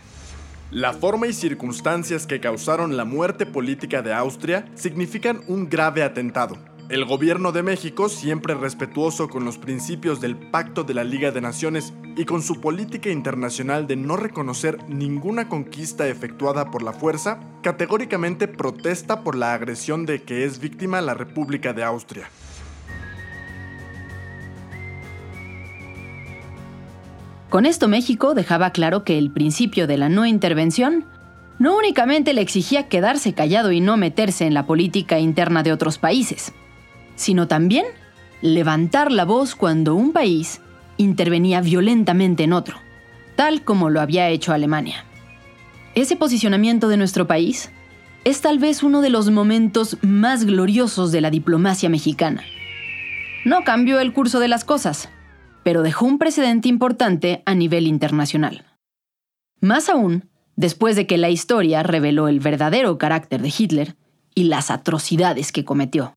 La 0.73 0.91
forma 0.91 1.27
y 1.27 1.33
circunstancias 1.33 2.25
que 2.25 2.39
causaron 2.39 2.97
la 2.97 3.05
muerte 3.05 3.45
política 3.45 4.01
de 4.01 4.11
Austria 4.11 4.65
significan 4.73 5.41
un 5.47 5.69
grave 5.69 6.01
atentado 6.01 6.57
el 6.89 7.05
gobierno 7.05 7.51
de 7.51 7.63
México, 7.63 8.09
siempre 8.09 8.53
respetuoso 8.55 9.29
con 9.29 9.45
los 9.45 9.57
principios 9.57 10.19
del 10.19 10.35
Pacto 10.35 10.83
de 10.83 10.93
la 10.93 11.03
Liga 11.03 11.31
de 11.31 11.41
Naciones 11.41 11.93
y 12.17 12.25
con 12.25 12.43
su 12.43 12.59
política 12.59 13.09
internacional 13.09 13.87
de 13.87 13.95
no 13.95 14.17
reconocer 14.17 14.77
ninguna 14.89 15.47
conquista 15.47 16.07
efectuada 16.07 16.71
por 16.71 16.83
la 16.83 16.93
fuerza, 16.93 17.39
categóricamente 17.63 18.47
protesta 18.47 19.23
por 19.23 19.35
la 19.35 19.53
agresión 19.53 20.05
de 20.05 20.23
que 20.23 20.43
es 20.43 20.59
víctima 20.59 21.01
la 21.01 21.13
República 21.13 21.73
de 21.73 21.83
Austria. 21.83 22.29
Con 27.53 27.67
esto 27.67 27.87
México 27.87 28.33
dejaba 28.33 28.71
claro 28.71 29.03
que 29.03 29.19
el 29.19 29.29
principio 29.29 29.85
de 29.85 29.95
la 29.95 30.09
no 30.09 30.25
intervención 30.25 31.05
no 31.59 31.77
únicamente 31.77 32.33
le 32.33 32.41
exigía 32.41 32.87
quedarse 32.87 33.33
callado 33.33 33.71
y 33.71 33.79
no 33.79 33.95
meterse 33.95 34.47
en 34.47 34.55
la 34.55 34.65
política 34.65 35.19
interna 35.19 35.61
de 35.61 35.71
otros 35.71 35.99
países, 35.99 36.51
sino 37.13 37.47
también 37.47 37.85
levantar 38.41 39.11
la 39.11 39.23
voz 39.23 39.53
cuando 39.53 39.93
un 39.93 40.13
país 40.13 40.61
intervenía 40.97 41.61
violentamente 41.61 42.43
en 42.43 42.53
otro, 42.53 42.77
tal 43.35 43.63
como 43.63 43.91
lo 43.91 44.01
había 44.01 44.29
hecho 44.29 44.51
Alemania. 44.51 45.05
Ese 45.93 46.15
posicionamiento 46.15 46.87
de 46.87 46.97
nuestro 46.97 47.27
país 47.27 47.69
es 48.23 48.41
tal 48.41 48.57
vez 48.57 48.81
uno 48.81 48.99
de 49.01 49.11
los 49.11 49.29
momentos 49.29 49.99
más 50.01 50.45
gloriosos 50.45 51.11
de 51.11 51.21
la 51.21 51.29
diplomacia 51.29 51.87
mexicana. 51.87 52.41
No 53.45 53.63
cambió 53.63 53.99
el 53.99 54.11
curso 54.11 54.39
de 54.39 54.47
las 54.47 54.65
cosas, 54.65 55.07
pero 55.63 55.81
dejó 55.81 56.05
un 56.05 56.17
precedente 56.17 56.67
importante 56.67 57.43
a 57.45 57.55
nivel 57.55 57.87
internacional. 57.87 58.65
Más 59.59 59.89
aún, 59.89 60.29
después 60.55 60.95
de 60.95 61.07
que 61.07 61.17
la 61.17 61.29
historia 61.29 61.83
reveló 61.83 62.27
el 62.27 62.39
verdadero 62.39 62.97
carácter 62.97 63.41
de 63.41 63.53
Hitler 63.57 63.95
y 64.35 64.45
las 64.45 64.71
atrocidades 64.71 65.51
que 65.51 65.63
cometió. 65.63 66.13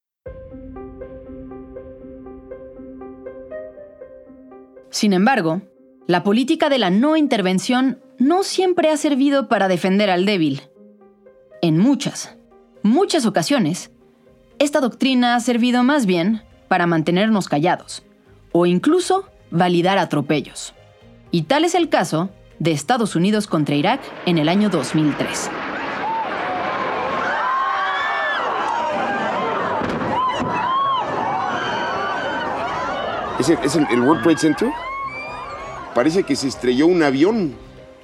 Sin 4.91 5.13
embargo, 5.13 5.63
la 6.07 6.23
política 6.23 6.69
de 6.69 6.79
la 6.79 6.91
no 6.91 7.17
intervención 7.17 8.01
no 8.19 8.43
siempre 8.43 8.91
ha 8.91 8.97
servido 8.97 9.49
para 9.49 9.69
defender 9.69 10.09
al 10.11 10.25
débil. 10.25 10.63
En 11.61 11.79
muchas, 11.79 12.37
muchas 12.83 13.27
ocasiones, 13.27 13.91
esta 14.59 14.81
doctrina 14.81 15.35
ha 15.35 15.41
servido 15.41 15.83
más 15.83 16.07
bien 16.07 16.43
para 16.69 16.87
mantenernos 16.87 17.49
callados 17.49 18.05
o 18.53 18.65
incluso 18.65 19.29
validar 19.51 19.99
atropellos. 19.99 20.75
Y 21.31 21.43
tal 21.43 21.65
es 21.65 21.75
el 21.75 21.89
caso 21.89 22.31
de 22.59 22.73
Estados 22.73 23.17
Unidos 23.17 23.47
contra 23.47 23.75
Irak 23.75 24.01
en 24.25 24.39
el 24.39 24.49
año 24.49 24.69
2003. 24.71 25.51
¿Es 33.39 33.77
el, 33.77 34.01
World 34.01 34.23
Trade 34.23 34.39
Center? 34.39 34.71
Parece 35.95 36.23
que 36.23 36.35
se 36.35 36.49
estrelló 36.49 36.87
un 36.87 37.03
avión 37.03 37.55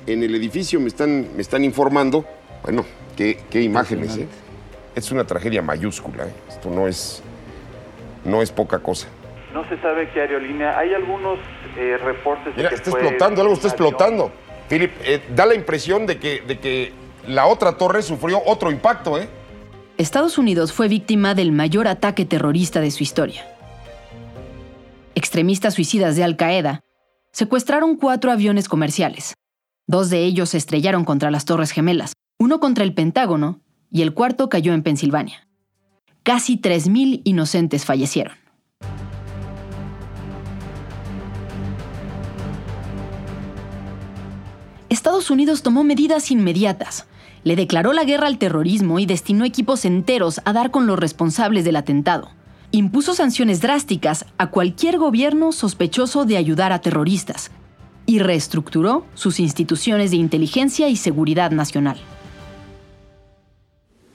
en 0.06 0.22
el 0.22 0.34
edificio, 0.34 0.78
me 0.78 0.88
están, 0.88 1.28
me 1.34 1.40
están 1.40 1.64
informando. 1.64 2.24
Bueno, 2.62 2.84
qué, 3.16 3.38
imágenes, 3.54 4.18
¿eh? 4.18 4.28
Es 4.94 5.10
una 5.10 5.26
tragedia 5.26 5.62
mayúscula, 5.62 6.24
¿eh? 6.24 6.32
Esto 6.48 6.68
no 6.68 6.86
es, 6.86 7.22
no 8.24 8.42
es 8.42 8.50
poca 8.50 8.78
cosa. 8.80 9.08
No 9.52 9.68
se 9.68 9.78
sabe 9.80 10.10
qué 10.10 10.22
aerolínea. 10.22 10.78
Hay 10.78 10.94
algunos 10.94 11.38
eh, 11.76 11.98
reportes 12.02 12.56
de 12.56 12.68
que 12.68 12.74
está 12.74 12.90
explotando, 12.90 13.42
algo 13.42 13.54
está 13.54 13.68
explotando. 13.68 14.32
Philip, 14.68 14.92
eh, 15.04 15.22
da 15.34 15.46
la 15.46 15.54
impresión 15.54 16.06
de 16.06 16.18
que, 16.18 16.40
de 16.40 16.58
que 16.58 16.92
la 17.26 17.46
otra 17.46 17.76
torre 17.76 18.02
sufrió 18.02 18.40
otro 18.46 18.70
impacto, 18.70 19.18
¿eh? 19.18 19.28
Estados 19.98 20.38
Unidos 20.38 20.72
fue 20.72 20.88
víctima 20.88 21.34
del 21.34 21.52
mayor 21.52 21.86
ataque 21.86 22.24
terrorista 22.24 22.80
de 22.80 22.90
su 22.90 23.02
historia 23.02 23.44
extremistas 25.14 25.74
suicidas 25.74 26.16
de 26.16 26.24
Al 26.24 26.36
Qaeda, 26.36 26.80
secuestraron 27.32 27.96
cuatro 27.96 28.30
aviones 28.30 28.68
comerciales. 28.68 29.34
Dos 29.86 30.10
de 30.10 30.24
ellos 30.24 30.50
se 30.50 30.58
estrellaron 30.58 31.04
contra 31.04 31.30
las 31.30 31.44
Torres 31.44 31.70
Gemelas, 31.70 32.12
uno 32.38 32.60
contra 32.60 32.84
el 32.84 32.94
Pentágono 32.94 33.60
y 33.90 34.02
el 34.02 34.14
cuarto 34.14 34.48
cayó 34.48 34.72
en 34.74 34.82
Pensilvania. 34.82 35.48
Casi 36.22 36.58
3.000 36.58 37.22
inocentes 37.24 37.84
fallecieron. 37.84 38.41
Estados 44.92 45.30
Unidos 45.30 45.62
tomó 45.62 45.84
medidas 45.84 46.30
inmediatas. 46.30 47.06
Le 47.44 47.56
declaró 47.56 47.94
la 47.94 48.04
guerra 48.04 48.26
al 48.26 48.36
terrorismo 48.36 48.98
y 48.98 49.06
destinó 49.06 49.46
equipos 49.46 49.86
enteros 49.86 50.42
a 50.44 50.52
dar 50.52 50.70
con 50.70 50.86
los 50.86 50.98
responsables 50.98 51.64
del 51.64 51.76
atentado. 51.76 52.28
Impuso 52.72 53.14
sanciones 53.14 53.62
drásticas 53.62 54.26
a 54.36 54.48
cualquier 54.48 54.98
gobierno 54.98 55.52
sospechoso 55.52 56.26
de 56.26 56.36
ayudar 56.36 56.72
a 56.72 56.82
terroristas 56.82 57.50
y 58.04 58.18
reestructuró 58.18 59.06
sus 59.14 59.40
instituciones 59.40 60.10
de 60.10 60.18
inteligencia 60.18 60.90
y 60.90 60.96
seguridad 60.96 61.52
nacional. 61.52 61.96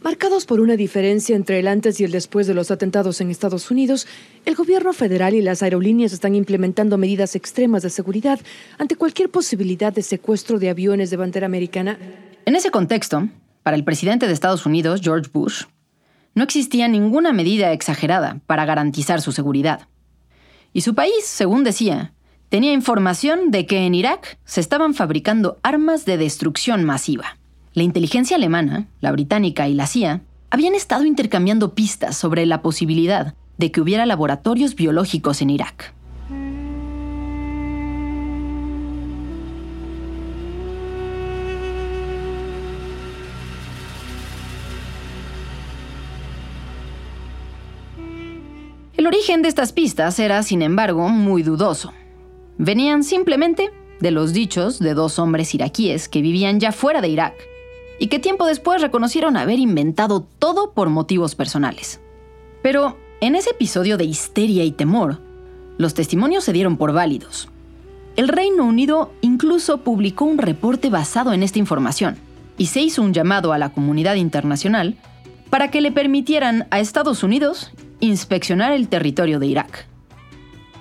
Marcados 0.07 0.45
por 0.45 0.61
una 0.61 0.77
diferencia 0.77 1.35
entre 1.35 1.59
el 1.59 1.67
antes 1.67 1.99
y 1.99 2.05
el 2.05 2.11
después 2.11 2.47
de 2.47 2.53
los 2.53 2.71
atentados 2.71 3.19
en 3.19 3.29
Estados 3.29 3.69
Unidos, 3.69 4.07
el 4.45 4.55
gobierno 4.55 4.93
federal 4.93 5.33
y 5.33 5.41
las 5.41 5.61
aerolíneas 5.61 6.13
están 6.13 6.33
implementando 6.33 6.97
medidas 6.97 7.35
extremas 7.35 7.83
de 7.83 7.89
seguridad 7.89 8.39
ante 8.77 8.95
cualquier 8.95 9.29
posibilidad 9.29 9.91
de 9.91 10.03
secuestro 10.03 10.59
de 10.59 10.69
aviones 10.69 11.09
de 11.09 11.17
bandera 11.17 11.45
americana. 11.45 11.99
En 12.45 12.55
ese 12.55 12.71
contexto, 12.71 13.27
para 13.63 13.75
el 13.75 13.83
presidente 13.83 14.27
de 14.27 14.33
Estados 14.33 14.65
Unidos, 14.65 15.01
George 15.03 15.29
Bush, 15.33 15.65
no 16.35 16.45
existía 16.45 16.87
ninguna 16.87 17.33
medida 17.33 17.73
exagerada 17.73 18.39
para 18.47 18.63
garantizar 18.63 19.19
su 19.19 19.33
seguridad. 19.33 19.89
Y 20.71 20.81
su 20.81 20.95
país, 20.95 21.25
según 21.25 21.65
decía, 21.65 22.13
tenía 22.47 22.71
información 22.71 23.51
de 23.51 23.65
que 23.65 23.79
en 23.79 23.93
Irak 23.93 24.39
se 24.45 24.61
estaban 24.61 24.93
fabricando 24.93 25.59
armas 25.63 26.05
de 26.05 26.15
destrucción 26.15 26.85
masiva. 26.85 27.37
La 27.77 27.83
inteligencia 27.83 28.37
alemana, 28.37 28.87
la 29.01 29.11
británica 29.11 29.67
y 29.67 29.75
la 29.75 29.85
CIA 29.85 30.21
habían 30.49 30.73
estado 30.73 31.05
intercambiando 31.05 31.75
pistas 31.75 32.17
sobre 32.17 32.47
la 32.47 32.63
posibilidad 32.63 33.35
de 33.59 33.71
que 33.71 33.81
hubiera 33.81 34.07
laboratorios 34.07 34.73
biológicos 34.73 35.43
en 35.43 35.51
Irak. 35.51 35.93
El 48.95 49.05
origen 49.05 49.43
de 49.43 49.49
estas 49.49 49.71
pistas 49.71 50.17
era, 50.17 50.41
sin 50.41 50.63
embargo, 50.63 51.09
muy 51.09 51.43
dudoso. 51.43 51.93
Venían 52.57 53.03
simplemente 53.03 53.69
de 53.99 54.09
los 54.09 54.33
dichos 54.33 54.79
de 54.79 54.95
dos 54.95 55.19
hombres 55.19 55.53
iraquíes 55.53 56.09
que 56.09 56.23
vivían 56.23 56.59
ya 56.59 56.71
fuera 56.71 57.01
de 57.01 57.09
Irak 57.09 57.35
y 57.99 58.07
que 58.07 58.19
tiempo 58.19 58.45
después 58.45 58.81
reconocieron 58.81 59.37
haber 59.37 59.59
inventado 59.59 60.25
todo 60.39 60.71
por 60.71 60.89
motivos 60.89 61.35
personales. 61.35 61.99
Pero 62.61 62.97
en 63.21 63.35
ese 63.35 63.51
episodio 63.51 63.97
de 63.97 64.05
histeria 64.05 64.63
y 64.63 64.71
temor, 64.71 65.19
los 65.77 65.93
testimonios 65.93 66.43
se 66.43 66.53
dieron 66.53 66.77
por 66.77 66.93
válidos. 66.93 67.49
El 68.15 68.27
Reino 68.27 68.65
Unido 68.65 69.11
incluso 69.21 69.79
publicó 69.79 70.25
un 70.25 70.37
reporte 70.39 70.89
basado 70.89 71.33
en 71.33 71.43
esta 71.43 71.59
información 71.59 72.17
y 72.57 72.67
se 72.67 72.81
hizo 72.81 73.01
un 73.01 73.13
llamado 73.13 73.53
a 73.53 73.57
la 73.57 73.69
comunidad 73.69 74.15
internacional 74.15 74.95
para 75.49 75.69
que 75.69 75.81
le 75.81 75.91
permitieran 75.91 76.67
a 76.71 76.79
Estados 76.79 77.23
Unidos 77.23 77.71
inspeccionar 77.99 78.71
el 78.71 78.87
territorio 78.87 79.39
de 79.39 79.47
Irak. 79.47 79.87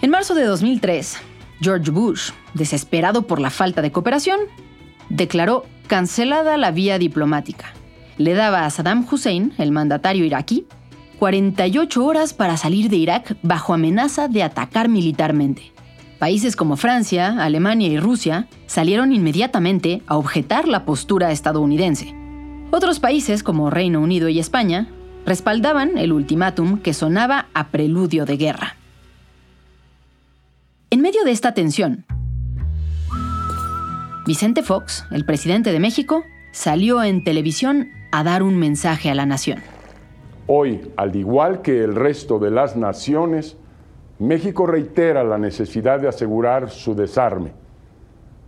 En 0.03 0.11
marzo 0.11 0.35
de 0.35 0.45
2003, 0.45 1.19
George 1.61 1.91
Bush, 1.91 2.31
desesperado 2.55 3.27
por 3.27 3.41
la 3.41 3.51
falta 3.51 3.83
de 3.83 3.93
cooperación, 3.93 4.41
declaró 5.09 5.65
cancelada 5.87 6.57
la 6.57 6.71
vía 6.71 6.99
diplomática. 6.99 7.73
Le 8.19 8.35
daba 8.35 8.65
a 8.65 8.71
Saddam 8.71 9.07
Hussein, 9.11 9.53
el 9.59 9.73
mandatario 9.73 10.25
iraquí, 10.25 10.67
48 11.19 12.05
horas 12.05 12.35
para 12.35 12.57
salir 12.57 12.91
de 12.91 12.97
Irak 12.97 13.37
bajo 13.43 13.75
amenaza 13.75 14.29
de 14.29 14.43
atacar 14.43 14.89
militarmente. 14.89 15.73
Países 16.19 16.57
como 16.57 16.77
Francia, 16.77 17.43
Alemania 17.43 17.89
y 17.89 17.99
Rusia 17.99 18.49
salieron 18.67 19.13
inmediatamente 19.13 20.03
a 20.07 20.17
objetar 20.17 20.67
la 20.67 20.85
postura 20.85 21.31
estadounidense. 21.31 22.15
Otros 22.71 23.01
países 23.01 23.43
como 23.43 23.71
Reino 23.71 24.01
Unido 24.01 24.29
y 24.29 24.39
España 24.39 24.89
respaldaban 25.27 25.99
el 25.99 26.13
ultimátum 26.13 26.79
que 26.79 26.95
sonaba 26.95 27.47
a 27.53 27.69
preludio 27.69 28.25
de 28.25 28.37
guerra. 28.37 28.77
En 30.91 31.01
medio 31.01 31.25
de 31.25 31.33
esta 31.33 31.53
tensión, 31.53 32.07
Vicente 34.27 34.65
Fox, 34.65 35.07
el 35.13 35.25
presidente 35.25 35.71
de 35.71 35.79
México, 35.79 36.25
salió 36.51 37.01
en 37.05 37.23
televisión 37.23 37.91
a 38.11 38.25
dar 38.25 38.43
un 38.43 38.57
mensaje 38.57 39.09
a 39.09 39.15
la 39.15 39.25
nación. 39.25 39.61
Hoy, 40.49 40.91
al 40.97 41.15
igual 41.15 41.63
que 41.63 41.85
el 41.85 41.95
resto 41.95 42.41
de 42.41 42.51
las 42.51 42.75
naciones, 42.75 43.57
México 44.19 44.67
reitera 44.67 45.23
la 45.23 45.39
necesidad 45.39 46.01
de 46.01 46.09
asegurar 46.09 46.71
su 46.71 46.97
desarme. 46.97 47.53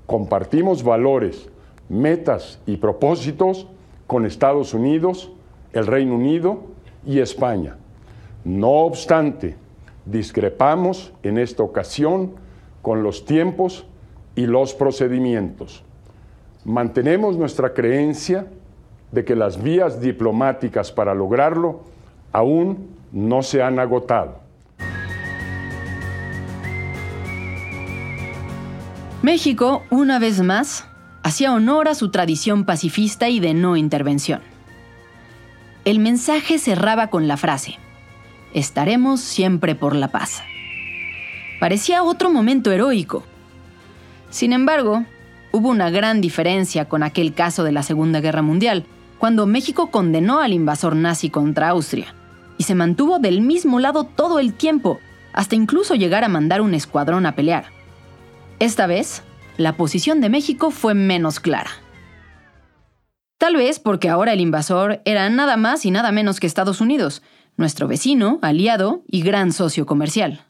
Compartimos 0.06 0.82
valores, 0.82 1.48
metas 1.88 2.58
y 2.66 2.78
propósitos 2.78 3.68
con 4.08 4.26
Estados 4.26 4.74
Unidos, 4.74 5.30
el 5.72 5.86
Reino 5.86 6.16
Unido 6.16 6.64
y 7.06 7.20
España. 7.20 7.76
No 8.42 8.70
obstante, 8.70 9.54
discrepamos 10.06 11.12
en 11.22 11.38
esta 11.38 11.62
ocasión 11.62 12.32
con 12.82 13.04
los 13.04 13.24
tiempos 13.24 13.86
y 14.38 14.46
los 14.46 14.72
procedimientos. 14.72 15.82
Mantenemos 16.64 17.36
nuestra 17.36 17.74
creencia 17.74 18.46
de 19.10 19.24
que 19.24 19.34
las 19.34 19.60
vías 19.60 20.00
diplomáticas 20.00 20.92
para 20.92 21.12
lograrlo 21.12 21.80
aún 22.30 22.86
no 23.10 23.42
se 23.42 23.64
han 23.64 23.80
agotado. 23.80 24.38
México, 29.22 29.82
una 29.90 30.20
vez 30.20 30.40
más, 30.40 30.86
hacía 31.24 31.52
honor 31.52 31.88
a 31.88 31.96
su 31.96 32.12
tradición 32.12 32.64
pacifista 32.64 33.28
y 33.28 33.40
de 33.40 33.54
no 33.54 33.76
intervención. 33.76 34.40
El 35.84 35.98
mensaje 35.98 36.60
cerraba 36.60 37.08
con 37.08 37.26
la 37.26 37.36
frase, 37.36 37.74
estaremos 38.54 39.20
siempre 39.20 39.74
por 39.74 39.96
la 39.96 40.12
paz. 40.12 40.44
Parecía 41.58 42.04
otro 42.04 42.30
momento 42.30 42.70
heroico, 42.70 43.24
sin 44.30 44.52
embargo, 44.52 45.04
hubo 45.52 45.68
una 45.70 45.90
gran 45.90 46.20
diferencia 46.20 46.88
con 46.88 47.02
aquel 47.02 47.34
caso 47.34 47.64
de 47.64 47.72
la 47.72 47.82
Segunda 47.82 48.20
Guerra 48.20 48.42
Mundial, 48.42 48.84
cuando 49.18 49.46
México 49.46 49.90
condenó 49.90 50.40
al 50.40 50.52
invasor 50.52 50.94
nazi 50.94 51.30
contra 51.30 51.70
Austria, 51.70 52.14
y 52.56 52.64
se 52.64 52.74
mantuvo 52.74 53.18
del 53.18 53.40
mismo 53.40 53.80
lado 53.80 54.04
todo 54.04 54.38
el 54.38 54.54
tiempo, 54.54 55.00
hasta 55.32 55.56
incluso 55.56 55.94
llegar 55.94 56.24
a 56.24 56.28
mandar 56.28 56.60
un 56.60 56.74
escuadrón 56.74 57.26
a 57.26 57.34
pelear. 57.34 57.66
Esta 58.58 58.86
vez, 58.86 59.22
la 59.56 59.76
posición 59.76 60.20
de 60.20 60.28
México 60.28 60.70
fue 60.70 60.94
menos 60.94 61.40
clara. 61.40 61.70
Tal 63.38 63.56
vez 63.56 63.78
porque 63.78 64.08
ahora 64.08 64.32
el 64.32 64.40
invasor 64.40 65.00
era 65.04 65.30
nada 65.30 65.56
más 65.56 65.86
y 65.86 65.92
nada 65.92 66.10
menos 66.10 66.40
que 66.40 66.46
Estados 66.46 66.80
Unidos, 66.80 67.22
nuestro 67.56 67.86
vecino, 67.86 68.38
aliado 68.42 69.02
y 69.06 69.22
gran 69.22 69.52
socio 69.52 69.86
comercial. 69.86 70.44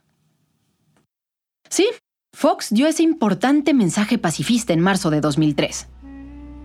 Sí, 1.69 1.87
Fox 2.33 2.69
dio 2.69 2.87
ese 2.87 3.03
importante 3.03 3.73
mensaje 3.73 4.17
pacifista 4.17 4.71
en 4.71 4.79
marzo 4.79 5.09
de 5.09 5.19
2003. 5.19 5.87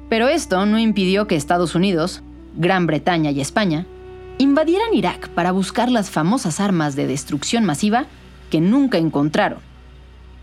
Pero 0.08 0.28
esto 0.28 0.66
no 0.66 0.78
impidió 0.78 1.26
que 1.26 1.34
Estados 1.34 1.74
Unidos, 1.74 2.22
Gran 2.56 2.86
Bretaña 2.86 3.32
y 3.32 3.40
España 3.40 3.86
invadieran 4.38 4.94
Irak 4.94 5.30
para 5.30 5.50
buscar 5.50 5.90
las 5.90 6.10
famosas 6.10 6.60
armas 6.60 6.94
de 6.94 7.06
destrucción 7.06 7.64
masiva 7.64 8.06
que 8.50 8.60
nunca 8.60 8.98
encontraron, 8.98 9.58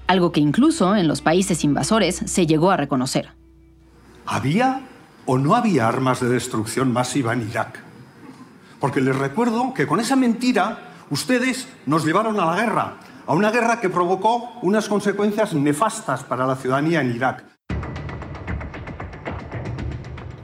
algo 0.07 0.33
que 0.33 0.41
incluso 0.41 0.95
en 0.95 1.07
los 1.07 1.21
países 1.21 1.63
invasores 1.63 2.15
se 2.25 2.45
llegó 2.45 2.71
a 2.71 2.77
reconocer. 2.77 3.29
¿Había 4.25 4.81
o 5.25 5.37
no 5.37 5.55
había 5.55 5.87
armas 5.87 6.19
de 6.19 6.29
destrucción 6.29 6.91
masiva 6.91 7.31
en 7.31 7.47
Irak? 7.49 7.79
Porque 8.81 8.99
les 8.99 9.15
recuerdo 9.15 9.73
que 9.73 9.87
con 9.87 9.99
esa 10.01 10.15
mentira 10.17 10.79
ustedes 11.09 11.67
nos 11.85 12.03
llevaron 12.03 12.39
a 12.39 12.45
la 12.45 12.55
guerra 12.55 12.97
a 13.25 13.33
una 13.33 13.51
guerra 13.51 13.79
que 13.79 13.89
provocó 13.89 14.51
unas 14.61 14.87
consecuencias 14.87 15.53
nefastas 15.53 16.23
para 16.23 16.45
la 16.45 16.55
ciudadanía 16.55 17.01
en 17.01 17.15
Irak. 17.15 17.45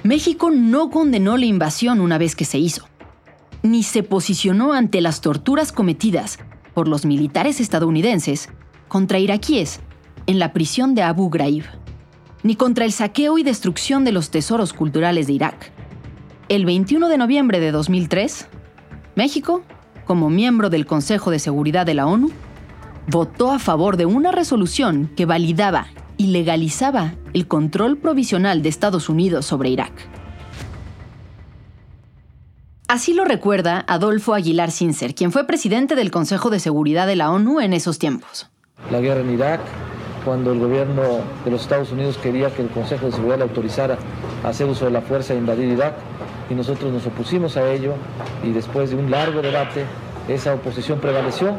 México 0.04 0.52
no 0.52 0.90
condenó 0.90 1.36
la 1.36 1.46
invasión 1.46 2.00
una 2.00 2.18
vez 2.18 2.36
que 2.36 2.46
se 2.46 2.58
hizo, 2.58 2.88
ni 3.62 3.84
se 3.84 4.04
posicionó 4.04 4.74
ante 4.74 5.02
las 5.02 5.20
torturas 5.20 5.72
cometidas 5.72 6.40
por 6.74 6.88
los 6.88 7.06
militares 7.06 7.60
estadounidenses 7.60 8.50
contra 8.88 9.20
iraquíes 9.20 9.82
en 10.26 10.40
la 10.40 10.54
prisión 10.54 10.96
de 10.96 11.02
Abu 11.02 11.30
Ghraib, 11.30 11.66
ni 12.44 12.56
contra 12.56 12.86
el 12.86 12.94
saqueo 12.94 13.38
y 13.38 13.44
destrucción 13.44 14.06
de 14.06 14.14
los 14.14 14.30
tesoros 14.30 14.72
culturales 14.72 15.28
de 15.28 15.34
Irak. 15.34 15.72
El 16.48 16.66
21 16.66 17.10
de 17.10 17.18
noviembre 17.18 17.60
de 17.60 17.72
2003, 17.72 18.48
México, 19.16 19.64
como 20.06 20.30
miembro 20.30 20.70
del 20.70 20.86
Consejo 20.86 21.32
de 21.32 21.40
Seguridad 21.40 21.86
de 21.86 21.96
la 21.96 22.08
ONU, 22.08 22.32
votó 23.08 23.52
a 23.52 23.60
favor 23.60 23.98
de 23.98 24.06
una 24.06 24.32
resolución 24.32 25.10
que 25.16 25.26
validaba 25.26 25.88
y 26.18 26.28
legalizaba 26.28 27.14
el 27.34 27.48
control 27.48 27.98
provisional 27.98 28.62
de 28.62 28.70
Estados 28.70 29.10
Unidos 29.10 29.46
sobre 29.46 29.70
Irak. 29.70 29.94
Así 32.90 33.14
lo 33.14 33.26
recuerda 33.26 33.84
Adolfo 33.88 34.34
Aguilar 34.34 34.72
Sincer, 34.72 35.14
quien 35.14 35.32
fue 35.32 35.46
presidente 35.46 35.96
del 35.96 36.12
Consejo 36.12 36.50
de 36.50 36.60
Seguridad 36.60 37.06
de 37.06 37.18
la 37.18 37.32
ONU 37.32 37.60
en 37.60 37.74
esos 37.74 38.00
tiempos. 38.00 38.50
La 38.92 39.02
guerra 39.02 39.22
en 39.22 39.34
Irak 39.34 39.62
cuando 40.24 40.52
el 40.52 40.60
gobierno 40.60 41.04
de 41.46 41.52
los 41.52 41.62
Estados 41.62 41.92
Unidos 41.92 42.18
quería 42.18 42.54
que 42.54 42.62
el 42.62 42.70
Consejo 42.70 43.06
de 43.06 43.14
Seguridad 43.14 43.38
le 43.38 43.44
autorizara 43.44 43.98
a 44.44 44.50
hacer 44.50 44.68
uso 44.68 44.86
de 44.86 44.92
la 44.92 45.02
fuerza 45.02 45.34
e 45.34 45.38
invadir 45.38 45.70
Irak 45.70 45.96
y 46.50 46.54
nosotros 46.54 46.92
nos 46.92 47.06
opusimos 47.06 47.56
a 47.56 47.72
ello 47.72 47.94
y 48.44 48.52
después 48.52 48.90
de 48.90 48.98
un 48.98 49.10
largo 49.10 49.42
debate 49.42 49.86
esa 50.28 50.54
oposición 50.54 51.00
prevaleció 51.00 51.54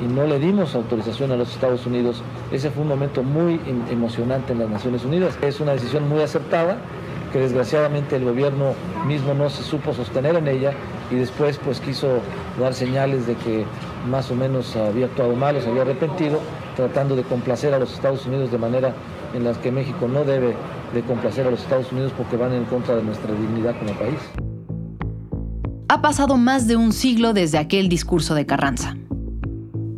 y 0.00 0.06
no 0.06 0.26
le 0.26 0.38
dimos 0.38 0.74
autorización 0.74 1.32
a 1.32 1.36
los 1.36 1.52
Estados 1.52 1.86
Unidos. 1.86 2.22
Ese 2.50 2.70
fue 2.70 2.82
un 2.82 2.88
momento 2.88 3.22
muy 3.22 3.54
em, 3.66 3.82
emocionante 3.90 4.52
en 4.52 4.60
las 4.60 4.70
Naciones 4.70 5.04
Unidas. 5.04 5.36
Es 5.42 5.60
una 5.60 5.72
decisión 5.72 6.08
muy 6.08 6.22
acertada 6.22 6.78
que 7.32 7.40
desgraciadamente 7.40 8.16
el 8.16 8.24
gobierno 8.24 8.74
mismo 9.06 9.34
no 9.34 9.48
se 9.48 9.62
supo 9.62 9.94
sostener 9.94 10.36
en 10.36 10.48
ella 10.48 10.72
y 11.10 11.16
después 11.16 11.58
pues 11.64 11.80
quiso 11.80 12.20
dar 12.60 12.74
señales 12.74 13.26
de 13.26 13.34
que 13.36 13.64
más 14.08 14.30
o 14.30 14.34
menos 14.34 14.76
había 14.76 15.06
actuado 15.06 15.34
mal 15.34 15.56
o 15.56 15.60
se 15.60 15.70
había 15.70 15.82
arrepentido, 15.82 16.40
tratando 16.76 17.16
de 17.16 17.22
complacer 17.22 17.72
a 17.72 17.78
los 17.78 17.92
Estados 17.94 18.26
Unidos 18.26 18.52
de 18.52 18.58
manera 18.58 18.94
en 19.34 19.44
la 19.44 19.52
que 19.54 19.72
México 19.72 20.08
no 20.08 20.24
debe 20.24 20.54
de 20.92 21.02
complacer 21.02 21.46
a 21.46 21.50
los 21.50 21.62
Estados 21.62 21.90
Unidos 21.90 22.12
porque 22.16 22.36
van 22.36 22.52
en 22.52 22.64
contra 22.64 22.96
de 22.96 23.02
nuestra 23.02 23.32
dignidad 23.32 23.74
como 23.78 23.92
país. 23.98 24.18
Ha 25.88 26.00
pasado 26.00 26.36
más 26.36 26.66
de 26.66 26.76
un 26.76 26.92
siglo 26.92 27.32
desde 27.32 27.58
aquel 27.58 27.88
discurso 27.88 28.34
de 28.34 28.46
Carranza. 28.46 28.96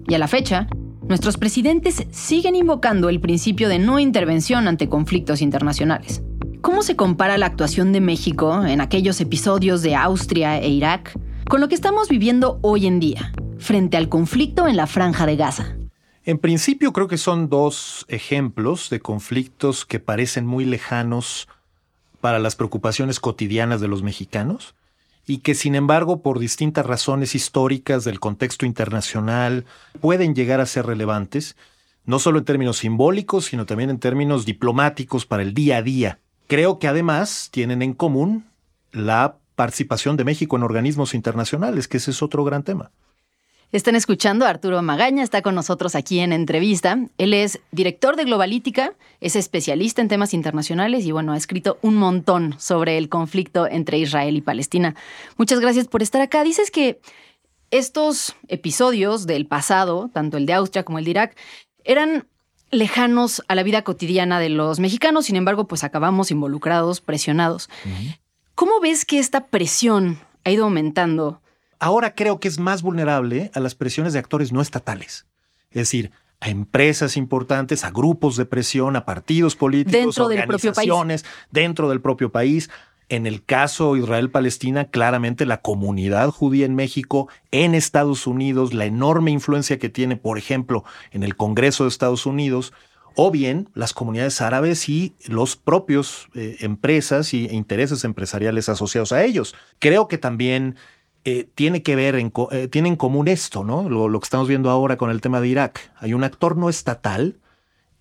Y 0.06 0.14
a 0.14 0.18
la 0.18 0.28
fecha, 0.28 0.68
nuestros 1.08 1.38
presidentes 1.38 2.06
siguen 2.10 2.56
invocando 2.56 3.08
el 3.08 3.20
principio 3.20 3.68
de 3.68 3.78
no 3.78 3.98
intervención 3.98 4.68
ante 4.68 4.88
conflictos 4.88 5.40
internacionales. 5.40 6.22
¿Cómo 6.60 6.82
se 6.82 6.96
compara 6.96 7.38
la 7.38 7.46
actuación 7.46 7.92
de 7.92 8.00
México 8.00 8.64
en 8.64 8.80
aquellos 8.80 9.20
episodios 9.20 9.82
de 9.82 9.94
Austria 9.96 10.58
e 10.58 10.68
Irak 10.68 11.18
con 11.48 11.60
lo 11.60 11.68
que 11.68 11.74
estamos 11.74 12.08
viviendo 12.08 12.58
hoy 12.62 12.86
en 12.86 13.00
día, 13.00 13.32
frente 13.58 13.96
al 13.96 14.08
conflicto 14.08 14.66
en 14.66 14.76
la 14.76 14.86
franja 14.86 15.26
de 15.26 15.36
Gaza? 15.36 15.76
En 16.24 16.38
principio 16.38 16.92
creo 16.92 17.06
que 17.06 17.18
son 17.18 17.50
dos 17.50 18.06
ejemplos 18.08 18.88
de 18.88 19.00
conflictos 19.00 19.84
que 19.84 20.00
parecen 20.00 20.46
muy 20.46 20.64
lejanos 20.64 21.48
para 22.22 22.38
las 22.38 22.56
preocupaciones 22.56 23.20
cotidianas 23.20 23.82
de 23.82 23.88
los 23.88 24.02
mexicanos 24.02 24.74
y 25.26 25.38
que 25.38 25.54
sin 25.54 25.74
embargo 25.74 26.22
por 26.22 26.38
distintas 26.38 26.86
razones 26.86 27.34
históricas 27.34 28.04
del 28.04 28.20
contexto 28.20 28.66
internacional 28.66 29.64
pueden 30.00 30.34
llegar 30.34 30.60
a 30.60 30.66
ser 30.66 30.86
relevantes, 30.86 31.56
no 32.04 32.18
solo 32.18 32.38
en 32.38 32.44
términos 32.44 32.78
simbólicos, 32.78 33.46
sino 33.46 33.66
también 33.66 33.90
en 33.90 33.98
términos 33.98 34.44
diplomáticos 34.44 35.26
para 35.26 35.42
el 35.42 35.54
día 35.54 35.78
a 35.78 35.82
día. 35.82 36.18
Creo 36.46 36.78
que 36.78 36.88
además 36.88 37.48
tienen 37.50 37.80
en 37.80 37.94
común 37.94 38.44
la 38.92 39.38
participación 39.54 40.16
de 40.16 40.24
México 40.24 40.56
en 40.56 40.62
organismos 40.62 41.14
internacionales, 41.14 41.88
que 41.88 41.96
ese 41.96 42.10
es 42.10 42.22
otro 42.22 42.44
gran 42.44 42.62
tema. 42.62 42.90
Están 43.74 43.96
escuchando 43.96 44.46
a 44.46 44.50
Arturo 44.50 44.80
Magaña, 44.82 45.24
está 45.24 45.42
con 45.42 45.56
nosotros 45.56 45.96
aquí 45.96 46.20
en 46.20 46.32
entrevista. 46.32 46.96
Él 47.18 47.34
es 47.34 47.58
director 47.72 48.14
de 48.14 48.22
Globalítica, 48.22 48.94
es 49.20 49.34
especialista 49.34 50.00
en 50.00 50.06
temas 50.06 50.32
internacionales 50.32 51.04
y 51.04 51.10
bueno, 51.10 51.32
ha 51.32 51.36
escrito 51.36 51.78
un 51.82 51.96
montón 51.96 52.54
sobre 52.60 52.98
el 52.98 53.08
conflicto 53.08 53.66
entre 53.66 53.98
Israel 53.98 54.36
y 54.36 54.42
Palestina. 54.42 54.94
Muchas 55.38 55.58
gracias 55.58 55.88
por 55.88 56.04
estar 56.04 56.22
acá. 56.22 56.44
Dices 56.44 56.70
que 56.70 57.00
estos 57.72 58.36
episodios 58.46 59.26
del 59.26 59.48
pasado, 59.48 60.08
tanto 60.14 60.36
el 60.36 60.46
de 60.46 60.52
Austria 60.52 60.84
como 60.84 61.00
el 61.00 61.04
de 61.06 61.10
Irak, 61.10 61.36
eran 61.82 62.28
lejanos 62.70 63.42
a 63.48 63.56
la 63.56 63.64
vida 63.64 63.82
cotidiana 63.82 64.38
de 64.38 64.50
los 64.50 64.78
mexicanos, 64.78 65.26
sin 65.26 65.34
embargo, 65.34 65.66
pues 65.66 65.82
acabamos 65.82 66.30
involucrados, 66.30 67.00
presionados. 67.00 67.68
¿Cómo 68.54 68.78
ves 68.78 69.04
que 69.04 69.18
esta 69.18 69.46
presión 69.46 70.20
ha 70.44 70.52
ido 70.52 70.62
aumentando 70.62 71.40
ahora 71.84 72.14
creo 72.14 72.40
que 72.40 72.48
es 72.48 72.58
más 72.58 72.80
vulnerable 72.80 73.50
a 73.52 73.60
las 73.60 73.74
presiones 73.74 74.14
de 74.14 74.18
actores 74.18 74.52
no 74.52 74.62
estatales. 74.62 75.26
Es 75.68 75.82
decir, 75.82 76.12
a 76.40 76.48
empresas 76.48 77.18
importantes, 77.18 77.84
a 77.84 77.90
grupos 77.90 78.38
de 78.38 78.46
presión, 78.46 78.96
a 78.96 79.04
partidos 79.04 79.54
políticos, 79.54 79.92
dentro 79.92 80.28
del 80.28 80.46
propio 80.46 80.72
país. 80.72 81.24
dentro 81.50 81.90
del 81.90 82.00
propio 82.00 82.32
país. 82.32 82.70
En 83.10 83.26
el 83.26 83.44
caso 83.44 83.98
Israel-Palestina, 83.98 84.86
claramente 84.86 85.44
la 85.44 85.60
comunidad 85.60 86.30
judía 86.30 86.64
en 86.64 86.74
México, 86.74 87.28
en 87.50 87.74
Estados 87.74 88.26
Unidos, 88.26 88.72
la 88.72 88.86
enorme 88.86 89.30
influencia 89.30 89.78
que 89.78 89.90
tiene, 89.90 90.16
por 90.16 90.38
ejemplo, 90.38 90.84
en 91.10 91.22
el 91.22 91.36
Congreso 91.36 91.84
de 91.84 91.90
Estados 91.90 92.24
Unidos, 92.24 92.72
o 93.14 93.30
bien 93.30 93.68
las 93.74 93.92
comunidades 93.92 94.40
árabes 94.40 94.88
y 94.88 95.16
los 95.26 95.56
propios 95.56 96.28
eh, 96.34 96.56
empresas 96.60 97.34
y 97.34 97.44
e 97.44 97.54
intereses 97.54 98.04
empresariales 98.04 98.70
asociados 98.70 99.12
a 99.12 99.22
ellos. 99.22 99.54
Creo 99.78 100.08
que 100.08 100.16
también 100.16 100.76
eh, 101.24 101.48
tiene 101.54 101.82
que 101.82 101.96
ver, 101.96 102.16
en, 102.16 102.32
eh, 102.50 102.68
tiene 102.68 102.88
en 102.88 102.96
común 102.96 103.28
esto, 103.28 103.64
¿no? 103.64 103.88
Lo, 103.88 104.08
lo, 104.08 104.20
que 104.20 104.24
estamos 104.24 104.46
viendo 104.46 104.68
ahora 104.68 104.96
con 104.96 105.10
el 105.10 105.20
tema 105.20 105.40
de 105.40 105.48
Irak. 105.48 105.90
Hay 105.96 106.12
un 106.12 106.22
actor 106.22 106.56
no 106.56 106.68
estatal 106.68 107.36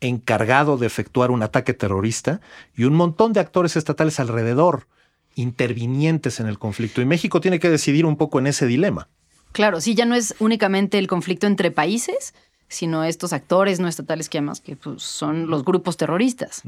encargado 0.02 0.78
de 0.78 0.88
efectuar 0.88 1.32
un 1.32 1.42
ataque 1.42 1.74
terrorista 1.74 2.42
y 2.76 2.84
un 2.84 2.94
montón 2.94 3.32
de 3.32 3.40
actores 3.40 3.78
estatales 3.78 4.20
alrededor, 4.20 4.88
intervinientes 5.36 6.42
en 6.42 6.48
el 6.48 6.60
conflicto. 6.60 7.02
Y 7.02 7.06
México 7.06 7.40
tiene 7.40 7.60
que 7.60 7.70
decidir 7.70 8.06
un 8.06 8.18
poco 8.18 8.40
en 8.40 8.48
ese 8.48 8.68
dilema. 8.68 9.08
Claro, 9.54 9.80
sí, 9.80 9.96
ya 9.96 10.06
no 10.06 10.16
es 10.16 10.36
únicamente 10.40 11.00
el 11.00 11.08
conflicto 11.08 11.48
entre 11.48 11.72
países, 11.72 12.34
sino 12.68 13.04
estos 13.04 13.34
actores 13.34 13.80
no 13.80 13.88
estatales 13.88 14.30
que 14.30 14.40
además 14.40 14.60
que 14.60 14.76
pues, 14.76 15.02
son 15.02 15.48
los 15.48 15.64
grupos 15.64 15.96
terroristas. 15.96 16.64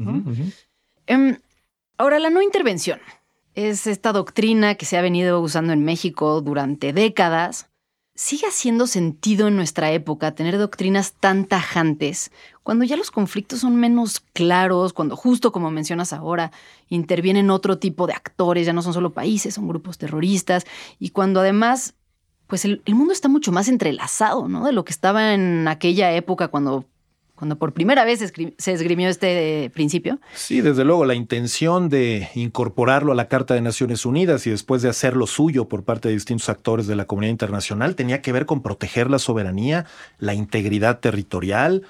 Em, 1.07 1.37
ahora, 1.97 2.19
la 2.19 2.29
no 2.29 2.41
intervención 2.41 2.99
es 3.55 3.87
esta 3.87 4.11
doctrina 4.11 4.75
que 4.75 4.85
se 4.85 4.97
ha 4.97 5.01
venido 5.01 5.39
usando 5.39 5.73
en 5.73 5.83
México 5.83 6.41
durante 6.41 6.93
décadas. 6.93 7.69
¿Sigue 8.13 8.47
haciendo 8.47 8.87
sentido 8.87 9.47
en 9.47 9.55
nuestra 9.55 9.91
época 9.91 10.35
tener 10.35 10.57
doctrinas 10.57 11.13
tan 11.13 11.45
tajantes 11.45 12.31
cuando 12.65 12.83
ya 12.83 12.97
los 12.97 13.11
conflictos 13.11 13.59
son 13.59 13.75
menos 13.75 14.21
claros, 14.33 14.91
cuando 14.91 15.15
justo 15.15 15.51
como 15.51 15.69
mencionas 15.69 16.13
ahora, 16.13 16.51
intervienen 16.89 17.51
otro 17.51 17.77
tipo 17.77 18.07
de 18.07 18.13
actores, 18.13 18.65
ya 18.65 18.73
no 18.73 18.81
son 18.81 18.93
solo 18.93 19.13
países, 19.13 19.53
son 19.53 19.67
grupos 19.67 19.99
terroristas, 19.99 20.65
y 20.97 21.11
cuando 21.11 21.41
además, 21.41 21.93
pues 22.47 22.65
el, 22.65 22.81
mundo 22.87 23.13
está 23.13 23.29
mucho 23.29 23.51
más 23.51 23.67
entrelazado, 23.67 24.47
¿no? 24.47 24.65
De 24.65 24.71
lo 24.71 24.83
que 24.83 24.93
estaba 24.93 25.35
en 25.35 25.67
aquella 25.67 26.11
época 26.13 26.47
cuando 26.47 26.85
cuando 27.35 27.57
por 27.57 27.73
primera 27.73 28.05
vez 28.05 28.19
se 28.57 28.71
esgrimió 28.71 29.09
este 29.09 29.69
principio? 29.73 30.19
Sí, 30.33 30.61
desde 30.61 30.85
luego, 30.85 31.05
la 31.05 31.15
intención 31.15 31.89
de 31.89 32.29
incorporarlo 32.33 33.11
a 33.11 33.15
la 33.15 33.27
Carta 33.27 33.53
de 33.53 33.61
Naciones 33.61 34.05
Unidas 34.05 34.47
y 34.47 34.51
después 34.51 34.81
de 34.81 34.89
hacerlo 34.89 35.27
suyo 35.27 35.67
por 35.67 35.83
parte 35.83 36.07
de 36.07 36.13
distintos 36.13 36.49
actores 36.49 36.87
de 36.87 36.95
la 36.95 37.05
comunidad 37.05 37.31
internacional 37.31 37.95
tenía 37.95 38.21
que 38.21 38.31
ver 38.31 38.45
con 38.45 38.61
proteger 38.61 39.09
la 39.09 39.19
soberanía, 39.19 39.85
la 40.17 40.33
integridad 40.33 40.99
territorial. 40.99 41.83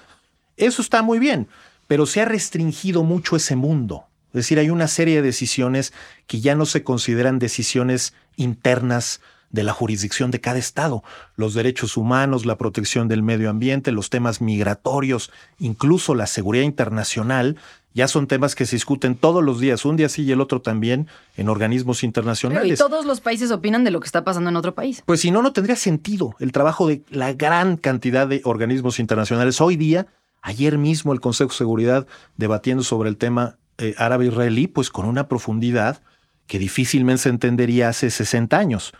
Eso 0.58 0.82
está 0.82 1.02
muy 1.02 1.20
bien, 1.20 1.48
pero 1.88 2.06
se 2.06 2.22
ha 2.22 2.26
restringido 2.26 3.04
mucho 3.04 3.36
ese 3.36 3.56
mundo. 3.56 4.06
Es 4.30 4.40
decir, 4.40 4.60
hay 4.60 4.70
una 4.70 4.88
serie 4.88 5.16
de 5.16 5.22
decisiones 5.22 5.94
que 6.28 6.42
ya 6.42 6.56
no 6.56 6.66
se 6.66 6.84
consideran 6.84 7.40
decisiones 7.40 8.14
internas 8.36 9.22
de 9.56 9.64
la 9.64 9.74
jurisdicción 9.74 10.30
de 10.30 10.42
cada 10.42 10.60
Estado. 10.60 11.04
Los 11.36 11.56
derechos 11.56 11.98
humanos, 11.98 12.46
la 12.46 12.58
protección 12.58 13.08
del 13.08 13.24
medio 13.24 13.50
ambiente, 13.50 13.92
los 13.92 14.12
temas 14.12 14.42
migratorios, 14.42 15.32
incluso 15.58 16.14
la 16.14 16.28
seguridad 16.28 16.66
internacional, 16.66 17.58
ya 17.96 18.10
son 18.10 18.28
temas 18.28 18.56
que 18.56 18.66
se 18.66 18.76
discuten 18.76 19.16
todos 19.16 19.42
los 19.42 19.62
días, 19.62 19.86
un 19.86 19.96
día 19.96 20.10
sí 20.10 20.24
y 20.24 20.32
el 20.34 20.42
otro 20.42 20.62
también, 20.62 21.08
en 21.38 21.48
organismos 21.48 22.04
internacionales. 22.04 22.74
y 22.74 22.76
todos 22.76 23.06
los 23.06 23.22
países 23.22 23.50
opinan 23.52 23.86
de 23.86 23.92
lo 23.92 24.02
que 24.02 24.06
está 24.06 24.26
pasando 24.26 24.50
en 24.50 24.58
otro 24.58 24.76
país. 24.76 25.02
Pues 25.06 25.22
si 25.22 25.32
no, 25.32 25.42
no 25.42 25.54
tendría 25.54 25.78
sentido 25.78 26.36
el 26.40 26.52
trabajo 26.52 26.88
de 26.88 27.04
la 27.10 27.32
gran 27.32 27.78
cantidad 27.78 28.28
de 28.28 28.42
organismos 28.44 29.00
internacionales. 29.00 29.62
Hoy 29.62 29.78
día, 29.78 30.08
ayer 30.42 30.78
mismo 30.78 31.14
el 31.14 31.22
Consejo 31.22 31.52
de 31.52 31.58
Seguridad 31.58 32.06
debatiendo 32.36 32.84
sobre 32.84 33.08
el 33.10 33.16
tema 33.16 33.58
eh, 33.78 33.96
árabe-israelí, 33.98 34.68
pues 34.68 34.90
con 34.90 35.06
una 35.06 35.30
profundidad 35.30 36.02
que 36.48 36.60
difícilmente 36.60 37.24
se 37.24 37.30
entendería 37.30 37.88
hace 37.88 38.12
60 38.12 38.58
años 38.58 38.94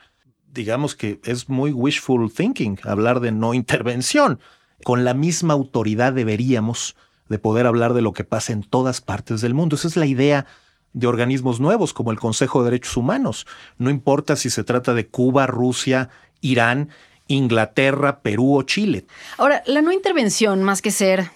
digamos 0.56 0.96
que 0.96 1.20
es 1.24 1.50
muy 1.50 1.72
wishful 1.72 2.32
thinking 2.32 2.80
hablar 2.84 3.20
de 3.20 3.32
no 3.32 3.54
intervención. 3.54 4.40
Con 4.84 5.06
la 5.06 5.14
misma 5.14 5.54
autoridad 5.54 6.14
deberíamos 6.14 6.96
de 7.30 7.38
poder 7.38 7.68
hablar 7.68 7.94
de 7.94 8.02
lo 8.02 8.14
que 8.14 8.24
pasa 8.24 8.54
en 8.54 8.64
todas 8.64 9.02
partes 9.02 9.42
del 9.42 9.54
mundo. 9.54 9.76
Esa 9.76 9.88
es 9.88 9.98
la 9.98 10.06
idea 10.06 10.48
de 10.94 11.08
organismos 11.08 11.60
nuevos 11.60 11.94
como 11.94 12.12
el 12.12 12.20
Consejo 12.20 12.60
de 12.60 12.72
Derechos 12.72 12.98
Humanos. 12.98 13.46
No 13.78 13.90
importa 13.90 14.36
si 14.36 14.50
se 14.50 14.64
trata 14.64 14.94
de 14.94 15.08
Cuba, 15.08 15.46
Rusia, 15.46 16.10
Irán, 16.42 16.90
Inglaterra, 17.28 18.22
Perú 18.22 18.58
o 18.58 18.64
Chile. 18.64 19.06
Ahora, 19.38 19.62
la 19.66 19.82
no 19.82 19.92
intervención, 19.92 20.64
más 20.64 20.82
que 20.82 20.92
ser 20.92 21.32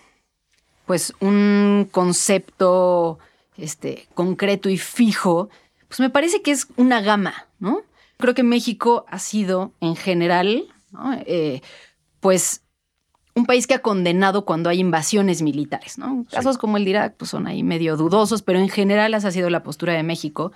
pues 0.85 1.13
un 1.19 1.87
concepto 1.91 3.19
este, 3.57 4.07
concreto 4.15 4.69
y 4.69 4.77
fijo, 4.77 5.49
pues 5.87 5.99
me 5.99 6.09
parece 6.09 6.41
que 6.41 6.51
es 6.51 6.67
una 6.77 7.01
gama, 7.01 7.47
¿no? 7.59 7.83
Creo 8.19 8.33
que 8.33 8.43
México 8.43 9.05
ha 9.07 9.17
sido, 9.17 9.71
en 9.79 9.95
general, 9.95 10.67
eh, 11.25 11.61
pues 12.19 12.63
un 13.33 13.45
país 13.45 13.65
que 13.65 13.75
ha 13.75 13.79
condenado 13.79 14.43
cuando 14.43 14.69
hay 14.69 14.79
invasiones 14.79 15.41
militares. 15.41 15.97
¿no? 15.97 16.25
Casos 16.29 16.57
como 16.57 16.75
el 16.75 16.83
de 16.83 16.89
Irak 16.89 17.15
pues, 17.17 17.31
son 17.31 17.47
ahí 17.47 17.63
medio 17.63 17.95
dudosos, 17.95 18.41
pero 18.41 18.59
en 18.59 18.67
general 18.67 19.13
esa 19.13 19.29
ha 19.29 19.31
sido 19.31 19.49
la 19.49 19.63
postura 19.63 19.93
de 19.93 20.03
México. 20.03 20.51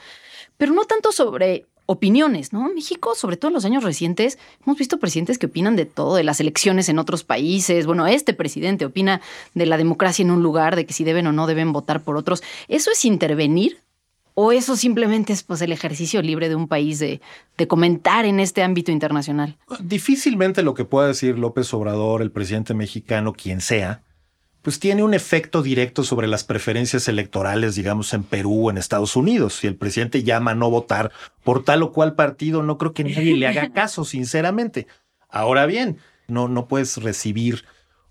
Pero 0.58 0.74
no 0.74 0.84
tanto 0.84 1.14
sobre 1.14 1.66
opiniones, 1.86 2.52
¿no? 2.52 2.70
México, 2.74 3.16
sobre 3.16 3.38
todo 3.38 3.50
en 3.50 3.56
los 3.56 3.66
años 3.66 3.84
recientes, 3.84 4.40
hemos 4.66 4.78
visto 4.78 5.00
presidentes 5.00 5.38
que 5.38 5.46
opinan 5.46 5.78
de 5.78 5.86
todo, 5.86 6.16
de 6.16 6.24
las 6.24 6.42
elecciones 6.42 6.90
en 6.90 7.00
otros 7.00 7.24
países. 7.24 7.86
Bueno, 7.86 8.08
este 8.08 8.34
presidente 8.34 8.86
opina 8.86 9.22
de 9.54 9.66
la 9.66 9.78
democracia 9.78 10.24
en 10.24 10.32
un 10.32 10.44
lugar, 10.44 10.76
de 10.76 10.86
que 10.86 10.94
si 10.94 11.06
deben 11.06 11.28
o 11.28 11.32
no 11.32 11.48
deben 11.48 11.72
votar 11.72 12.04
por 12.04 12.18
otros. 12.18 12.44
¿Eso 12.68 12.92
es 12.92 13.06
intervenir? 13.06 13.80
¿O 14.36 14.52
eso 14.52 14.76
simplemente 14.76 15.34
es 15.34 15.44
pues, 15.44 15.62
el 15.62 15.72
ejercicio 15.72 16.22
libre 16.22 16.50
de 16.50 16.56
un 16.56 16.68
país 16.68 17.00
de, 17.00 17.22
de 17.58 17.68
comentar 17.68 18.26
en 18.26 18.40
este 18.40 18.64
ámbito 18.64 18.92
internacional? 18.92 19.58
Difícilmente 19.80 20.64
lo 20.64 20.74
que 20.74 20.86
pueda 20.86 21.08
decir 21.08 21.38
López 21.38 21.74
Obrador, 21.74 22.22
el 22.22 22.32
presidente 22.32 22.74
mexicano, 22.74 23.34
quien 23.34 23.62
sea, 23.62 24.02
pues 24.64 24.80
tiene 24.80 25.04
un 25.04 25.14
efecto 25.14 25.62
directo 25.62 26.04
sobre 26.04 26.26
las 26.26 26.46
preferencias 26.46 27.08
electorales, 27.10 27.76
digamos, 27.76 28.14
en 28.14 28.24
Perú 28.24 28.68
o 28.68 28.70
en 28.72 28.78
Estados 28.78 29.16
Unidos. 29.18 29.56
Si 29.56 29.68
el 29.68 29.76
presidente 29.76 30.24
llama 30.24 30.52
a 30.52 30.56
no 30.56 30.70
votar 30.70 31.12
por 31.44 31.66
tal 31.66 31.84
o 31.84 31.92
cual 31.92 32.16
partido, 32.16 32.64
no 32.64 32.78
creo 32.78 32.94
que 32.94 33.04
nadie 33.04 33.36
le 33.36 33.46
haga 33.46 33.70
caso, 33.74 34.06
sinceramente. 34.06 34.88
Ahora 35.30 35.66
bien, 35.66 35.98
no, 36.30 36.48
no 36.48 36.68
puedes 36.68 36.98
recibir 36.98 37.66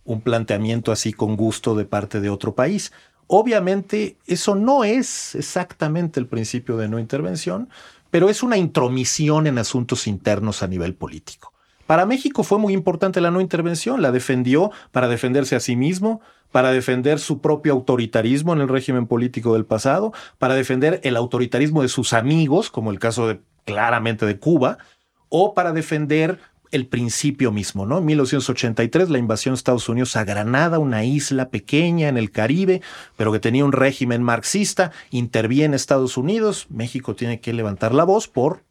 un 0.05 0.21
planteamiento 0.21 0.93
así 0.93 1.15
con 1.15 1.37
gusto 1.37 1.75
de 1.75 1.87
parte 1.87 2.21
de 2.21 2.29
otro 2.29 2.55
país. 2.55 2.93
Obviamente, 3.35 4.19
eso 4.27 4.55
no 4.55 4.85
es 4.85 5.35
exactamente 5.35 6.21
el 6.21 6.27
principio 6.27 6.77
de 6.77 6.87
no 6.87 6.99
intervención, 6.99 7.71
pero 8.11 8.29
es 8.29 8.43
una 8.43 8.59
intromisión 8.59 9.47
en 9.47 9.57
asuntos 9.57 10.07
internos 10.07 10.63
a 10.63 10.67
nivel 10.67 10.95
político. 10.95 11.51
Para 11.87 12.05
México 12.05 12.43
fue 12.43 12.59
muy 12.59 12.75
importante 12.75 13.23
la 13.23 13.31
no 13.31 13.41
intervención, 13.41 14.03
la 14.03 14.13
defendió 14.13 14.71
para 14.91 15.09
defenderse 15.09 15.57
a 15.57 15.61
sí 15.61 15.77
mismo, 15.77 16.21
para 16.51 16.73
defender 16.73 17.19
su 17.19 17.41
propio 17.41 17.73
autoritarismo 17.73 18.53
en 18.53 18.61
el 18.61 18.69
régimen 18.69 19.07
político 19.07 19.55
del 19.55 19.65
pasado, 19.65 20.13
para 20.37 20.53
defender 20.53 21.01
el 21.03 21.17
autoritarismo 21.17 21.81
de 21.81 21.89
sus 21.89 22.13
amigos, 22.13 22.69
como 22.69 22.91
el 22.91 22.99
caso 22.99 23.39
claramente 23.65 24.27
de 24.27 24.39
Cuba, 24.39 24.77
o 25.31 25.55
para 25.55 25.73
defender 25.73 26.39
el 26.73 26.87
principio 26.87 27.53
mismo, 27.53 27.87
¿no? 27.87 27.99
En 27.99 28.07
1983, 28.07 29.11
la 29.11 29.19
invasión 29.19 29.55
de 29.55 29.59
Estados 29.59 29.89
Unidos 29.89 30.17
a 30.17 30.25
Granada, 30.25 30.79
una 30.79 31.05
isla 31.05 31.51
pequeña 31.51 32.09
en 32.09 32.17
el 32.17 32.31
Caribe, 32.31 32.83
pero 33.17 33.31
que 33.31 33.39
tenía 33.39 33.65
un 33.65 33.73
régimen 33.73 34.23
marxista, 34.23 34.91
interviene 35.11 35.77
Estados 35.77 36.17
Unidos, 36.17 36.67
México 36.71 37.15
tiene 37.15 37.41
que 37.41 37.53
levantar 37.53 37.95
la 37.95 38.05
voz 38.05 38.27
por 38.27 38.65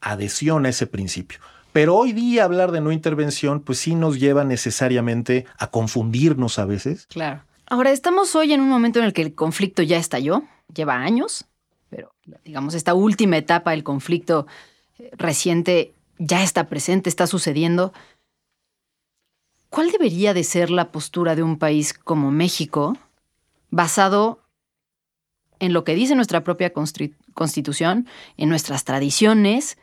adhesión 0.00 0.66
a 0.66 0.70
ese 0.70 0.86
principio. 0.86 1.38
Pero 1.72 1.96
hoy 1.96 2.12
día 2.12 2.44
hablar 2.44 2.72
de 2.72 2.80
no 2.80 2.90
intervención, 2.90 3.60
pues 3.60 3.78
sí 3.78 3.94
nos 3.94 4.18
lleva 4.18 4.44
necesariamente 4.44 5.46
a 5.58 5.68
confundirnos 5.68 6.58
a 6.58 6.64
veces. 6.64 7.06
Claro. 7.06 7.42
Ahora, 7.66 7.90
estamos 7.90 8.34
hoy 8.34 8.52
en 8.52 8.60
un 8.60 8.68
momento 8.68 8.98
en 8.98 9.06
el 9.06 9.12
que 9.12 9.22
el 9.22 9.34
conflicto 9.34 9.82
ya 9.82 9.96
estalló, 9.96 10.42
lleva 10.74 10.96
años, 10.96 11.46
pero 11.88 12.12
digamos, 12.44 12.74
esta 12.74 12.92
última 12.92 13.36
etapa 13.36 13.70
del 13.70 13.82
conflicto 13.82 14.46
eh, 14.98 15.10
reciente 15.16 15.94
ya 16.24 16.42
está 16.42 16.68
presente, 16.68 17.08
está 17.08 17.26
sucediendo. 17.26 17.92
¿Cuál 19.68 19.90
debería 19.90 20.34
de 20.34 20.44
ser 20.44 20.70
la 20.70 20.92
postura 20.92 21.34
de 21.34 21.42
un 21.42 21.58
país 21.58 21.94
como 21.94 22.30
México 22.30 22.96
basado 23.70 24.40
en 25.58 25.72
lo 25.72 25.84
que 25.84 25.94
dice 25.94 26.14
nuestra 26.14 26.44
propia 26.44 26.72
constitución, 27.34 28.06
en 28.36 28.48
nuestras 28.48 28.84
tradiciones 28.84 29.78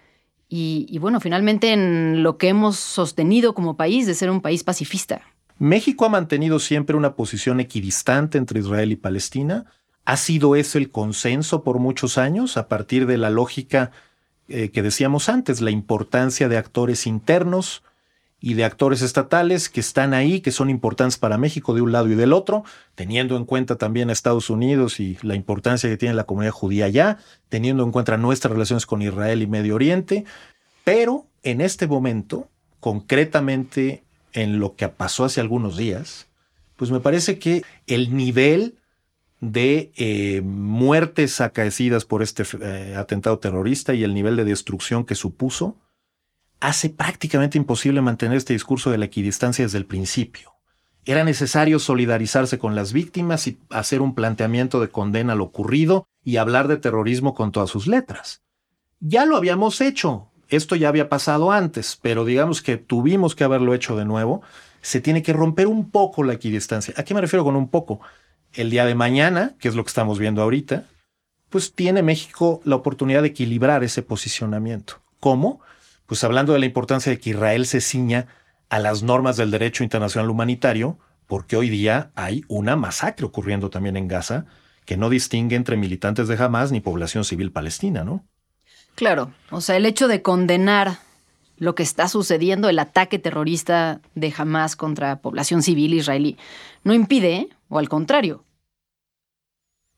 y, 0.47 0.97
bueno, 0.99 1.19
finalmente 1.19 1.73
en 1.73 2.23
lo 2.23 2.38
que 2.38 2.49
hemos 2.49 2.75
sostenido 2.78 3.54
como 3.54 3.78
país 3.78 4.08
de 4.08 4.15
ser 4.15 4.30
un 4.30 4.41
país 4.41 4.63
pacifista. 4.63 5.21
México 5.58 6.06
ha 6.06 6.10
mantenido 6.10 6.60
siempre 6.60 6.95
una 6.95 7.15
posición 7.15 7.60
equidistante 7.60 8.38
entre 8.38 8.60
Israel 8.60 8.91
y 8.91 8.95
Palestina. 8.95 9.65
Ha 10.06 10.17
sido 10.17 10.56
ese 10.56 10.80
el 10.80 10.91
consenso 10.91 11.63
por 11.63 11.80
muchos 11.80 12.17
años 12.17 12.58
a 12.58 12.67
partir 12.67 13.06
de 13.06 13.17
la 13.17 13.30
lógica 13.30 13.91
eh, 14.49 14.69
que 14.69 14.81
decíamos 14.81 15.29
antes, 15.29 15.62
la 15.62 15.71
importancia 15.71 16.49
de 16.49 16.57
actores 16.57 17.07
internos 17.07 17.83
y 18.41 18.53
de 18.53 18.63
actores 18.63 19.01
estatales 19.01 19.69
que 19.69 19.79
están 19.79 20.13
ahí, 20.13 20.39
que 20.39 20.51
son 20.51 20.69
importantes 20.69 21.17
para 21.17 21.38
México 21.38 21.73
de 21.73 21.81
un 21.81 21.91
lado 21.91 22.07
y 22.07 22.15
del 22.15 22.33
otro, 22.33 22.63
teniendo 22.95 23.35
en 23.35 23.45
cuenta 23.45 23.75
también 23.75 24.09
a 24.09 24.13
Estados 24.13 24.49
Unidos 24.49 24.99
y 24.99 25.17
la 25.21 25.35
importancia 25.35 25.89
que 25.89 25.97
tiene 25.97 26.15
la 26.15 26.23
comunidad 26.23 26.53
judía 26.53 26.85
allá, 26.85 27.17
teniendo 27.49 27.83
en 27.83 27.91
cuenta 27.91 28.17
nuestras 28.17 28.51
relaciones 28.53 28.85
con 28.85 29.01
Israel 29.01 29.41
y 29.41 29.47
Medio 29.47 29.75
Oriente, 29.75 30.25
pero 30.83 31.25
en 31.43 31.62
este 31.62 31.88
momento, 31.88 32.47
concretamente 32.79 34.03
en 34.33 34.59
lo 34.59 34.75
que 34.75 34.88
pasó 34.88 35.25
hace 35.25 35.41
algunos 35.41 35.75
días, 35.75 36.27
pues 36.77 36.91
me 36.91 37.01
parece 37.01 37.39
que 37.39 37.63
el 37.88 38.15
nivel 38.15 38.79
de 39.41 39.91
eh, 39.95 40.41
muertes 40.41 41.41
acaecidas 41.41 42.06
por 42.06 42.21
este 42.21 42.43
eh, 42.62 42.95
atentado 42.97 43.39
terrorista 43.39 43.93
y 43.93 44.04
el 44.04 44.13
nivel 44.13 44.36
de 44.36 44.45
destrucción 44.45 45.06
que 45.06 45.15
supuso, 45.15 45.78
hace 46.60 46.89
prácticamente 46.89 47.58
imposible 47.58 48.02
mantener 48.02 48.38
este 48.38 48.54
discurso 48.54 48.91
de 48.91 48.97
la 48.97 49.06
equidistancia 49.06 49.63
desde 49.63 49.78
el 49.78 49.86
principio. 49.86 50.54
Era 51.06 51.23
necesario 51.23 51.80
solidarizarse 51.80 52.60
con 52.60 52.75
las 52.75 52.91
víctimas 52.91 53.47
y 53.47 53.60
hacer 53.69 54.02
un 54.02 54.13
planteamiento 54.13 54.82
de 54.82 54.89
condena 54.89 55.34
a 55.34 55.36
lo 55.36 55.45
ocurrido 55.45 56.06
y 56.23 56.38
hablar 56.38 56.67
de 56.67 56.78
terrorismo 56.78 57.34
con 57.34 57.52
todas 57.52 57.69
sus 57.69 57.88
letras. 57.88 58.41
Ya 58.99 59.25
lo 59.25 59.38
habíamos 59.38 59.80
hecho, 59.80 60.30
esto 60.49 60.75
ya 60.75 60.89
había 60.89 61.10
pasado 61.10 61.52
antes, 61.52 61.97
pero 62.02 62.25
digamos 62.25 62.62
que 62.62 62.78
tuvimos 62.78 63.36
que 63.36 63.43
haberlo 63.43 63.73
hecho 63.73 63.95
de 63.95 64.06
nuevo. 64.06 64.41
Se 64.82 64.99
tiene 64.99 65.23
que 65.23 65.34
romper 65.34 65.67
un 65.67 65.89
poco 65.91 66.23
la 66.23 66.34
equidistancia. 66.34 66.93
¿A 66.97 67.04
qué 67.04 67.13
me 67.13 67.21
refiero 67.21 67.43
con 67.43 67.56
un 67.56 67.69
poco? 67.69 68.02
El 68.53 68.69
día 68.69 68.85
de 68.85 68.95
mañana, 68.95 69.55
que 69.59 69.67
es 69.67 69.75
lo 69.75 69.83
que 69.83 69.89
estamos 69.89 70.19
viendo 70.19 70.41
ahorita, 70.41 70.85
pues 71.49 71.73
tiene 71.73 72.03
México 72.03 72.62
la 72.63 72.75
oportunidad 72.75 73.21
de 73.21 73.29
equilibrar 73.29 73.83
ese 73.83 74.01
posicionamiento. 74.01 75.01
¿Cómo? 75.19 75.62
pues 76.09 76.23
hablando 76.23 76.53
de 76.53 76.59
la 76.59 76.65
importancia 76.65 77.12
de 77.12 77.19
que 77.19 77.29
Israel 77.29 77.67
se 77.67 77.81
ciña 77.81 78.25
a 78.69 78.79
las 78.79 79.03
normas 79.03 79.38
del 79.38 79.51
derecho 79.51 79.83
internacional 79.83 80.31
humanitario, 80.31 80.97
porque 81.27 81.55
hoy 81.55 81.69
día 81.69 82.12
hay 82.15 82.43
una 82.47 82.75
masacre 82.75 83.27
ocurriendo 83.27 83.69
también 83.69 83.95
en 83.95 84.07
Gaza 84.07 84.45
que 84.85 84.97
no 84.97 85.12
distingue 85.12 85.55
entre 85.55 85.77
militantes 85.77 86.27
de 86.27 86.35
Hamas 86.43 86.71
ni 86.71 86.79
población 86.79 87.25
civil 87.25 87.51
palestina, 87.51 88.03
¿no? 88.03 88.25
Claro, 88.95 89.31
o 89.51 89.62
sea, 89.62 89.77
el 89.77 89.85
hecho 89.85 90.07
de 90.07 90.23
condenar 90.23 90.97
lo 91.60 91.76
que 91.76 91.84
está 91.84 92.08
sucediendo, 92.08 92.69
el 92.69 92.80
ataque 92.80 93.19
terrorista 93.19 94.02
de 94.15 94.34
Hamas 94.36 94.76
contra 94.76 95.22
población 95.22 95.62
civil 95.62 95.93
israelí, 95.93 96.38
no 96.84 96.93
impide, 96.93 97.50
o 97.67 97.78
al 97.78 97.89
contrario, 97.89 98.43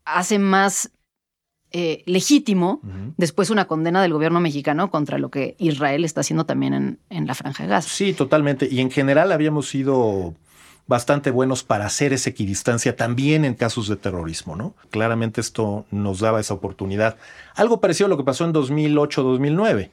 hace 0.04 0.39
más 0.39 0.91
eh, 1.71 2.04
legítimo 2.06 2.82
después 3.15 3.50
una 3.50 3.65
condena 3.65 4.02
del 4.02 4.12
gobierno 4.12 4.41
mexicano 4.41 4.91
contra 4.91 5.17
lo 5.17 5.30
que 5.32 5.56
Israel 5.58 6.04
está 6.04 6.19
haciendo 6.19 6.45
también 6.45 6.74
en, 6.74 7.00
en, 7.10 7.28
la 7.28 7.36
franja 7.36 7.63
de 7.63 7.69
Gaza. 7.69 7.88
Sí, 7.88 8.13
totalmente. 8.13 8.67
Y 8.69 8.82
en 8.82 8.91
general 8.91 9.32
habíamos 9.32 9.69
sido 9.69 10.36
bastante 10.88 11.32
buenos 11.32 11.63
para 11.63 11.86
hacer 11.86 12.12
esa 12.12 12.30
equidistancia 12.30 12.97
también 12.97 13.45
en 13.45 13.54
casos 13.54 13.88
de 13.88 13.95
terrorismo, 13.95 14.58
¿no? 14.58 14.76
Claramente 14.89 15.39
esto 15.39 15.86
nos 15.91 16.19
daba 16.19 16.41
esa 16.41 16.54
oportunidad. 16.54 17.15
Algo 17.56 17.80
parecido 17.80 18.08
a 18.08 18.10
lo 18.10 18.17
que 18.17 18.26
pasó 18.26 18.43
en 18.43 18.54
2008-2009. 18.54 19.91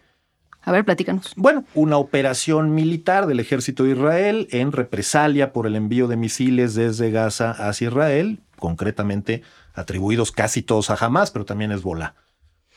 A 0.68 0.70
ver, 0.70 0.84
platícanos. 0.84 1.32
Bueno, 1.34 1.64
una 1.72 1.96
operación 1.96 2.74
militar 2.74 3.26
del 3.26 3.40
ejército 3.40 3.84
de 3.84 3.92
Israel 3.92 4.48
en 4.50 4.70
represalia 4.70 5.54
por 5.54 5.66
el 5.66 5.74
envío 5.74 6.08
de 6.08 6.18
misiles 6.18 6.74
desde 6.74 7.10
Gaza 7.10 7.52
hacia 7.52 7.88
Israel, 7.88 8.40
concretamente 8.58 9.42
atribuidos 9.72 10.30
casi 10.30 10.60
todos 10.60 10.90
a 10.90 10.94
Hamas, 10.94 11.30
pero 11.30 11.46
también 11.46 11.72
es 11.72 11.80
bola. 11.80 12.16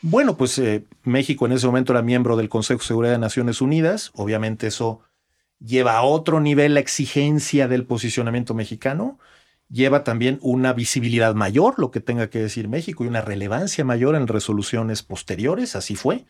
Bueno, 0.00 0.38
pues 0.38 0.58
eh, 0.58 0.86
México 1.02 1.44
en 1.44 1.52
ese 1.52 1.66
momento 1.66 1.92
era 1.92 2.00
miembro 2.00 2.38
del 2.38 2.48
Consejo 2.48 2.80
de 2.80 2.86
Seguridad 2.86 3.12
de 3.12 3.18
Naciones 3.18 3.60
Unidas. 3.60 4.10
Obviamente 4.14 4.68
eso 4.68 5.02
lleva 5.58 5.98
a 5.98 6.02
otro 6.02 6.40
nivel 6.40 6.72
la 6.72 6.80
exigencia 6.80 7.68
del 7.68 7.84
posicionamiento 7.84 8.54
mexicano. 8.54 9.18
Lleva 9.68 10.02
también 10.02 10.38
una 10.40 10.72
visibilidad 10.72 11.34
mayor, 11.34 11.74
lo 11.76 11.90
que 11.90 12.00
tenga 12.00 12.30
que 12.30 12.38
decir 12.38 12.68
México, 12.68 13.04
y 13.04 13.08
una 13.08 13.20
relevancia 13.20 13.84
mayor 13.84 14.14
en 14.14 14.28
resoluciones 14.28 15.02
posteriores. 15.02 15.76
Así 15.76 15.94
fue. 15.94 16.24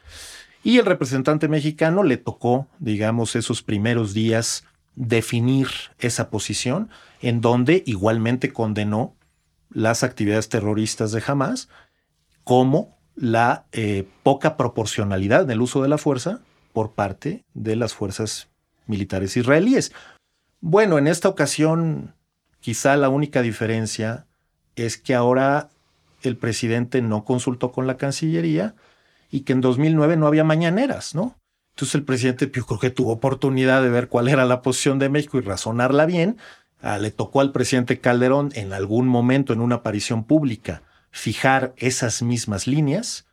Y 0.63 0.79
el 0.79 0.87
representante 0.87 1.49
mexicano 1.49 2.03
le 2.03 2.17
tocó, 2.17 2.69
digamos, 2.79 3.35
esos 3.35 3.63
primeros 3.63 4.15
días 4.15 4.65
definir 4.95 5.69
esa 5.99 6.31
posición, 6.31 6.91
en 7.21 7.41
donde 7.41 7.83
igualmente 7.87 8.53
condenó 8.53 9.17
las 9.71 10.03
actividades 10.03 10.49
terroristas 10.49 11.13
de 11.13 11.23
Hamas, 11.27 11.69
como 12.45 12.99
la 13.15 13.67
eh, 13.73 14.09
poca 14.23 14.57
proporcionalidad 14.57 15.43
en 15.43 15.51
el 15.51 15.61
uso 15.61 15.83
de 15.83 15.89
la 15.89 15.99
fuerza 15.99 16.41
por 16.73 16.93
parte 16.93 17.45
de 17.55 17.77
las 17.77 17.95
fuerzas 17.95 18.49
militares 18.87 19.37
israelíes. 19.37 19.93
Bueno, 20.61 20.99
en 20.99 21.07
esta 21.07 21.29
ocasión 21.29 22.15
quizá 22.61 22.97
la 22.97 23.09
única 23.09 23.43
diferencia 23.43 24.27
es 24.77 24.97
que 24.97 25.15
ahora 25.15 25.69
el 26.23 26.37
presidente 26.37 27.03
no 27.03 27.25
consultó 27.25 27.73
con 27.73 27.87
la 27.87 27.97
Cancillería 27.97 28.75
y 29.33 29.41
que 29.41 29.53
en 29.53 29.61
2009 29.61 30.17
no 30.17 30.29
había 30.29 30.45
mañaneras, 30.45 31.17
¿no? 31.17 31.37
Entonces 31.75 31.97
el 31.97 32.05
presidente 32.05 32.49
yo 32.55 32.65
creo 32.67 32.79
que 32.79 32.91
tuvo 32.91 33.13
oportunidad 33.13 33.83
de 33.83 33.89
ver 33.89 34.09
cuál 34.09 34.29
era 34.29 34.45
la 34.45 34.63
posición 34.63 35.01
de 35.01 35.09
México 35.09 35.39
y 35.39 35.41
razonarla 35.41 36.07
bien 36.07 36.37
Ah, 36.83 36.99
le 36.99 37.13
tocó 37.13 37.41
al 37.41 37.53
presidente 37.53 38.01
Calderón 38.01 38.51
en 38.57 38.73
algún 38.73 39.07
momento 39.07 39.53
en 39.53 39.61
una 39.61 39.77
aparición 39.77 40.25
pública 40.25 40.83
fijar 41.13 41.75
esas 41.77 42.23
mismas 42.23 42.67
líneas. 42.67 43.27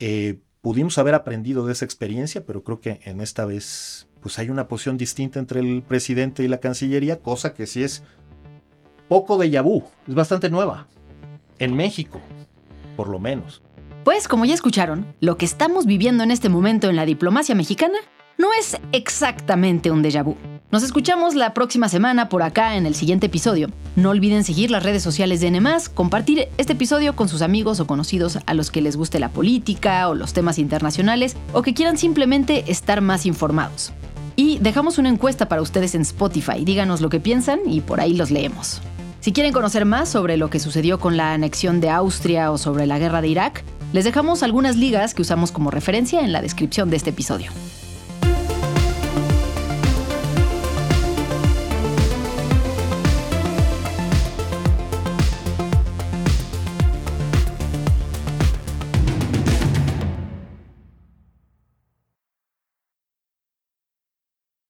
Eh, 0.00 0.40
pudimos 0.60 0.98
haber 0.98 1.14
aprendido 1.14 1.66
de 1.66 1.72
esa 1.72 1.84
experiencia, 1.84 2.44
pero 2.44 2.64
creo 2.64 2.80
que 2.80 3.00
en 3.04 3.20
esta 3.20 3.44
vez 3.44 4.08
pues 4.20 4.40
hay 4.40 4.50
una 4.50 4.66
posición 4.66 4.96
distinta 4.96 5.38
entre 5.38 5.60
el 5.60 5.82
presidente 5.82 6.42
y 6.42 6.48
la 6.48 6.58
Cancillería, 6.58 7.20
cosa 7.20 7.54
que 7.54 7.66
sí 7.68 7.84
es 7.84 8.02
poco 9.08 9.38
de 9.38 9.50
yabú, 9.50 9.84
es 10.08 10.14
bastante 10.14 10.50
nueva. 10.50 10.88
En 11.60 11.76
México, 11.76 12.20
por 12.96 13.08
lo 13.08 13.20
menos. 13.20 13.62
Pues 14.04 14.28
como 14.28 14.44
ya 14.44 14.52
escucharon, 14.52 15.06
lo 15.20 15.38
que 15.38 15.46
estamos 15.46 15.86
viviendo 15.86 16.22
en 16.22 16.30
este 16.30 16.50
momento 16.50 16.90
en 16.90 16.96
la 16.96 17.06
diplomacia 17.06 17.54
mexicana 17.54 17.96
no 18.36 18.48
es 18.52 18.76
exactamente 18.92 19.90
un 19.90 20.04
déjà 20.04 20.22
vu. 20.22 20.36
Nos 20.70 20.82
escuchamos 20.82 21.34
la 21.34 21.54
próxima 21.54 21.88
semana 21.88 22.28
por 22.28 22.42
acá 22.42 22.76
en 22.76 22.84
el 22.84 22.94
siguiente 22.94 23.26
episodio. 23.26 23.70
No 23.96 24.10
olviden 24.10 24.44
seguir 24.44 24.70
las 24.70 24.82
redes 24.82 25.02
sociales 25.02 25.40
de 25.40 25.46
N+, 25.46 25.66
compartir 25.94 26.48
este 26.58 26.74
episodio 26.74 27.16
con 27.16 27.30
sus 27.30 27.40
amigos 27.40 27.80
o 27.80 27.86
conocidos 27.86 28.40
a 28.44 28.52
los 28.52 28.70
que 28.70 28.82
les 28.82 28.96
guste 28.96 29.18
la 29.18 29.30
política 29.30 30.06
o 30.10 30.14
los 30.14 30.34
temas 30.34 30.58
internacionales 30.58 31.34
o 31.54 31.62
que 31.62 31.72
quieran 31.72 31.96
simplemente 31.96 32.70
estar 32.70 33.00
más 33.00 33.24
informados. 33.24 33.94
Y 34.36 34.58
dejamos 34.58 34.98
una 34.98 35.08
encuesta 35.08 35.48
para 35.48 35.62
ustedes 35.62 35.94
en 35.94 36.02
Spotify. 36.02 36.62
Díganos 36.62 37.00
lo 37.00 37.08
que 37.08 37.20
piensan 37.20 37.60
y 37.64 37.80
por 37.80 38.00
ahí 38.00 38.12
los 38.12 38.30
leemos. 38.30 38.82
Si 39.24 39.32
quieren 39.32 39.54
conocer 39.54 39.86
más 39.86 40.10
sobre 40.10 40.36
lo 40.36 40.50
que 40.50 40.60
sucedió 40.60 41.00
con 41.00 41.16
la 41.16 41.32
anexión 41.32 41.80
de 41.80 41.88
Austria 41.88 42.52
o 42.52 42.58
sobre 42.58 42.84
la 42.84 42.98
guerra 42.98 43.22
de 43.22 43.28
Irak, 43.28 43.64
les 43.94 44.04
dejamos 44.04 44.42
algunas 44.42 44.76
ligas 44.76 45.14
que 45.14 45.22
usamos 45.22 45.52
como 45.52 45.70
referencia 45.70 46.22
en 46.22 46.32
la 46.32 46.42
descripción 46.42 46.90
de 46.90 46.96
este 46.96 47.10
episodio. 47.10 47.52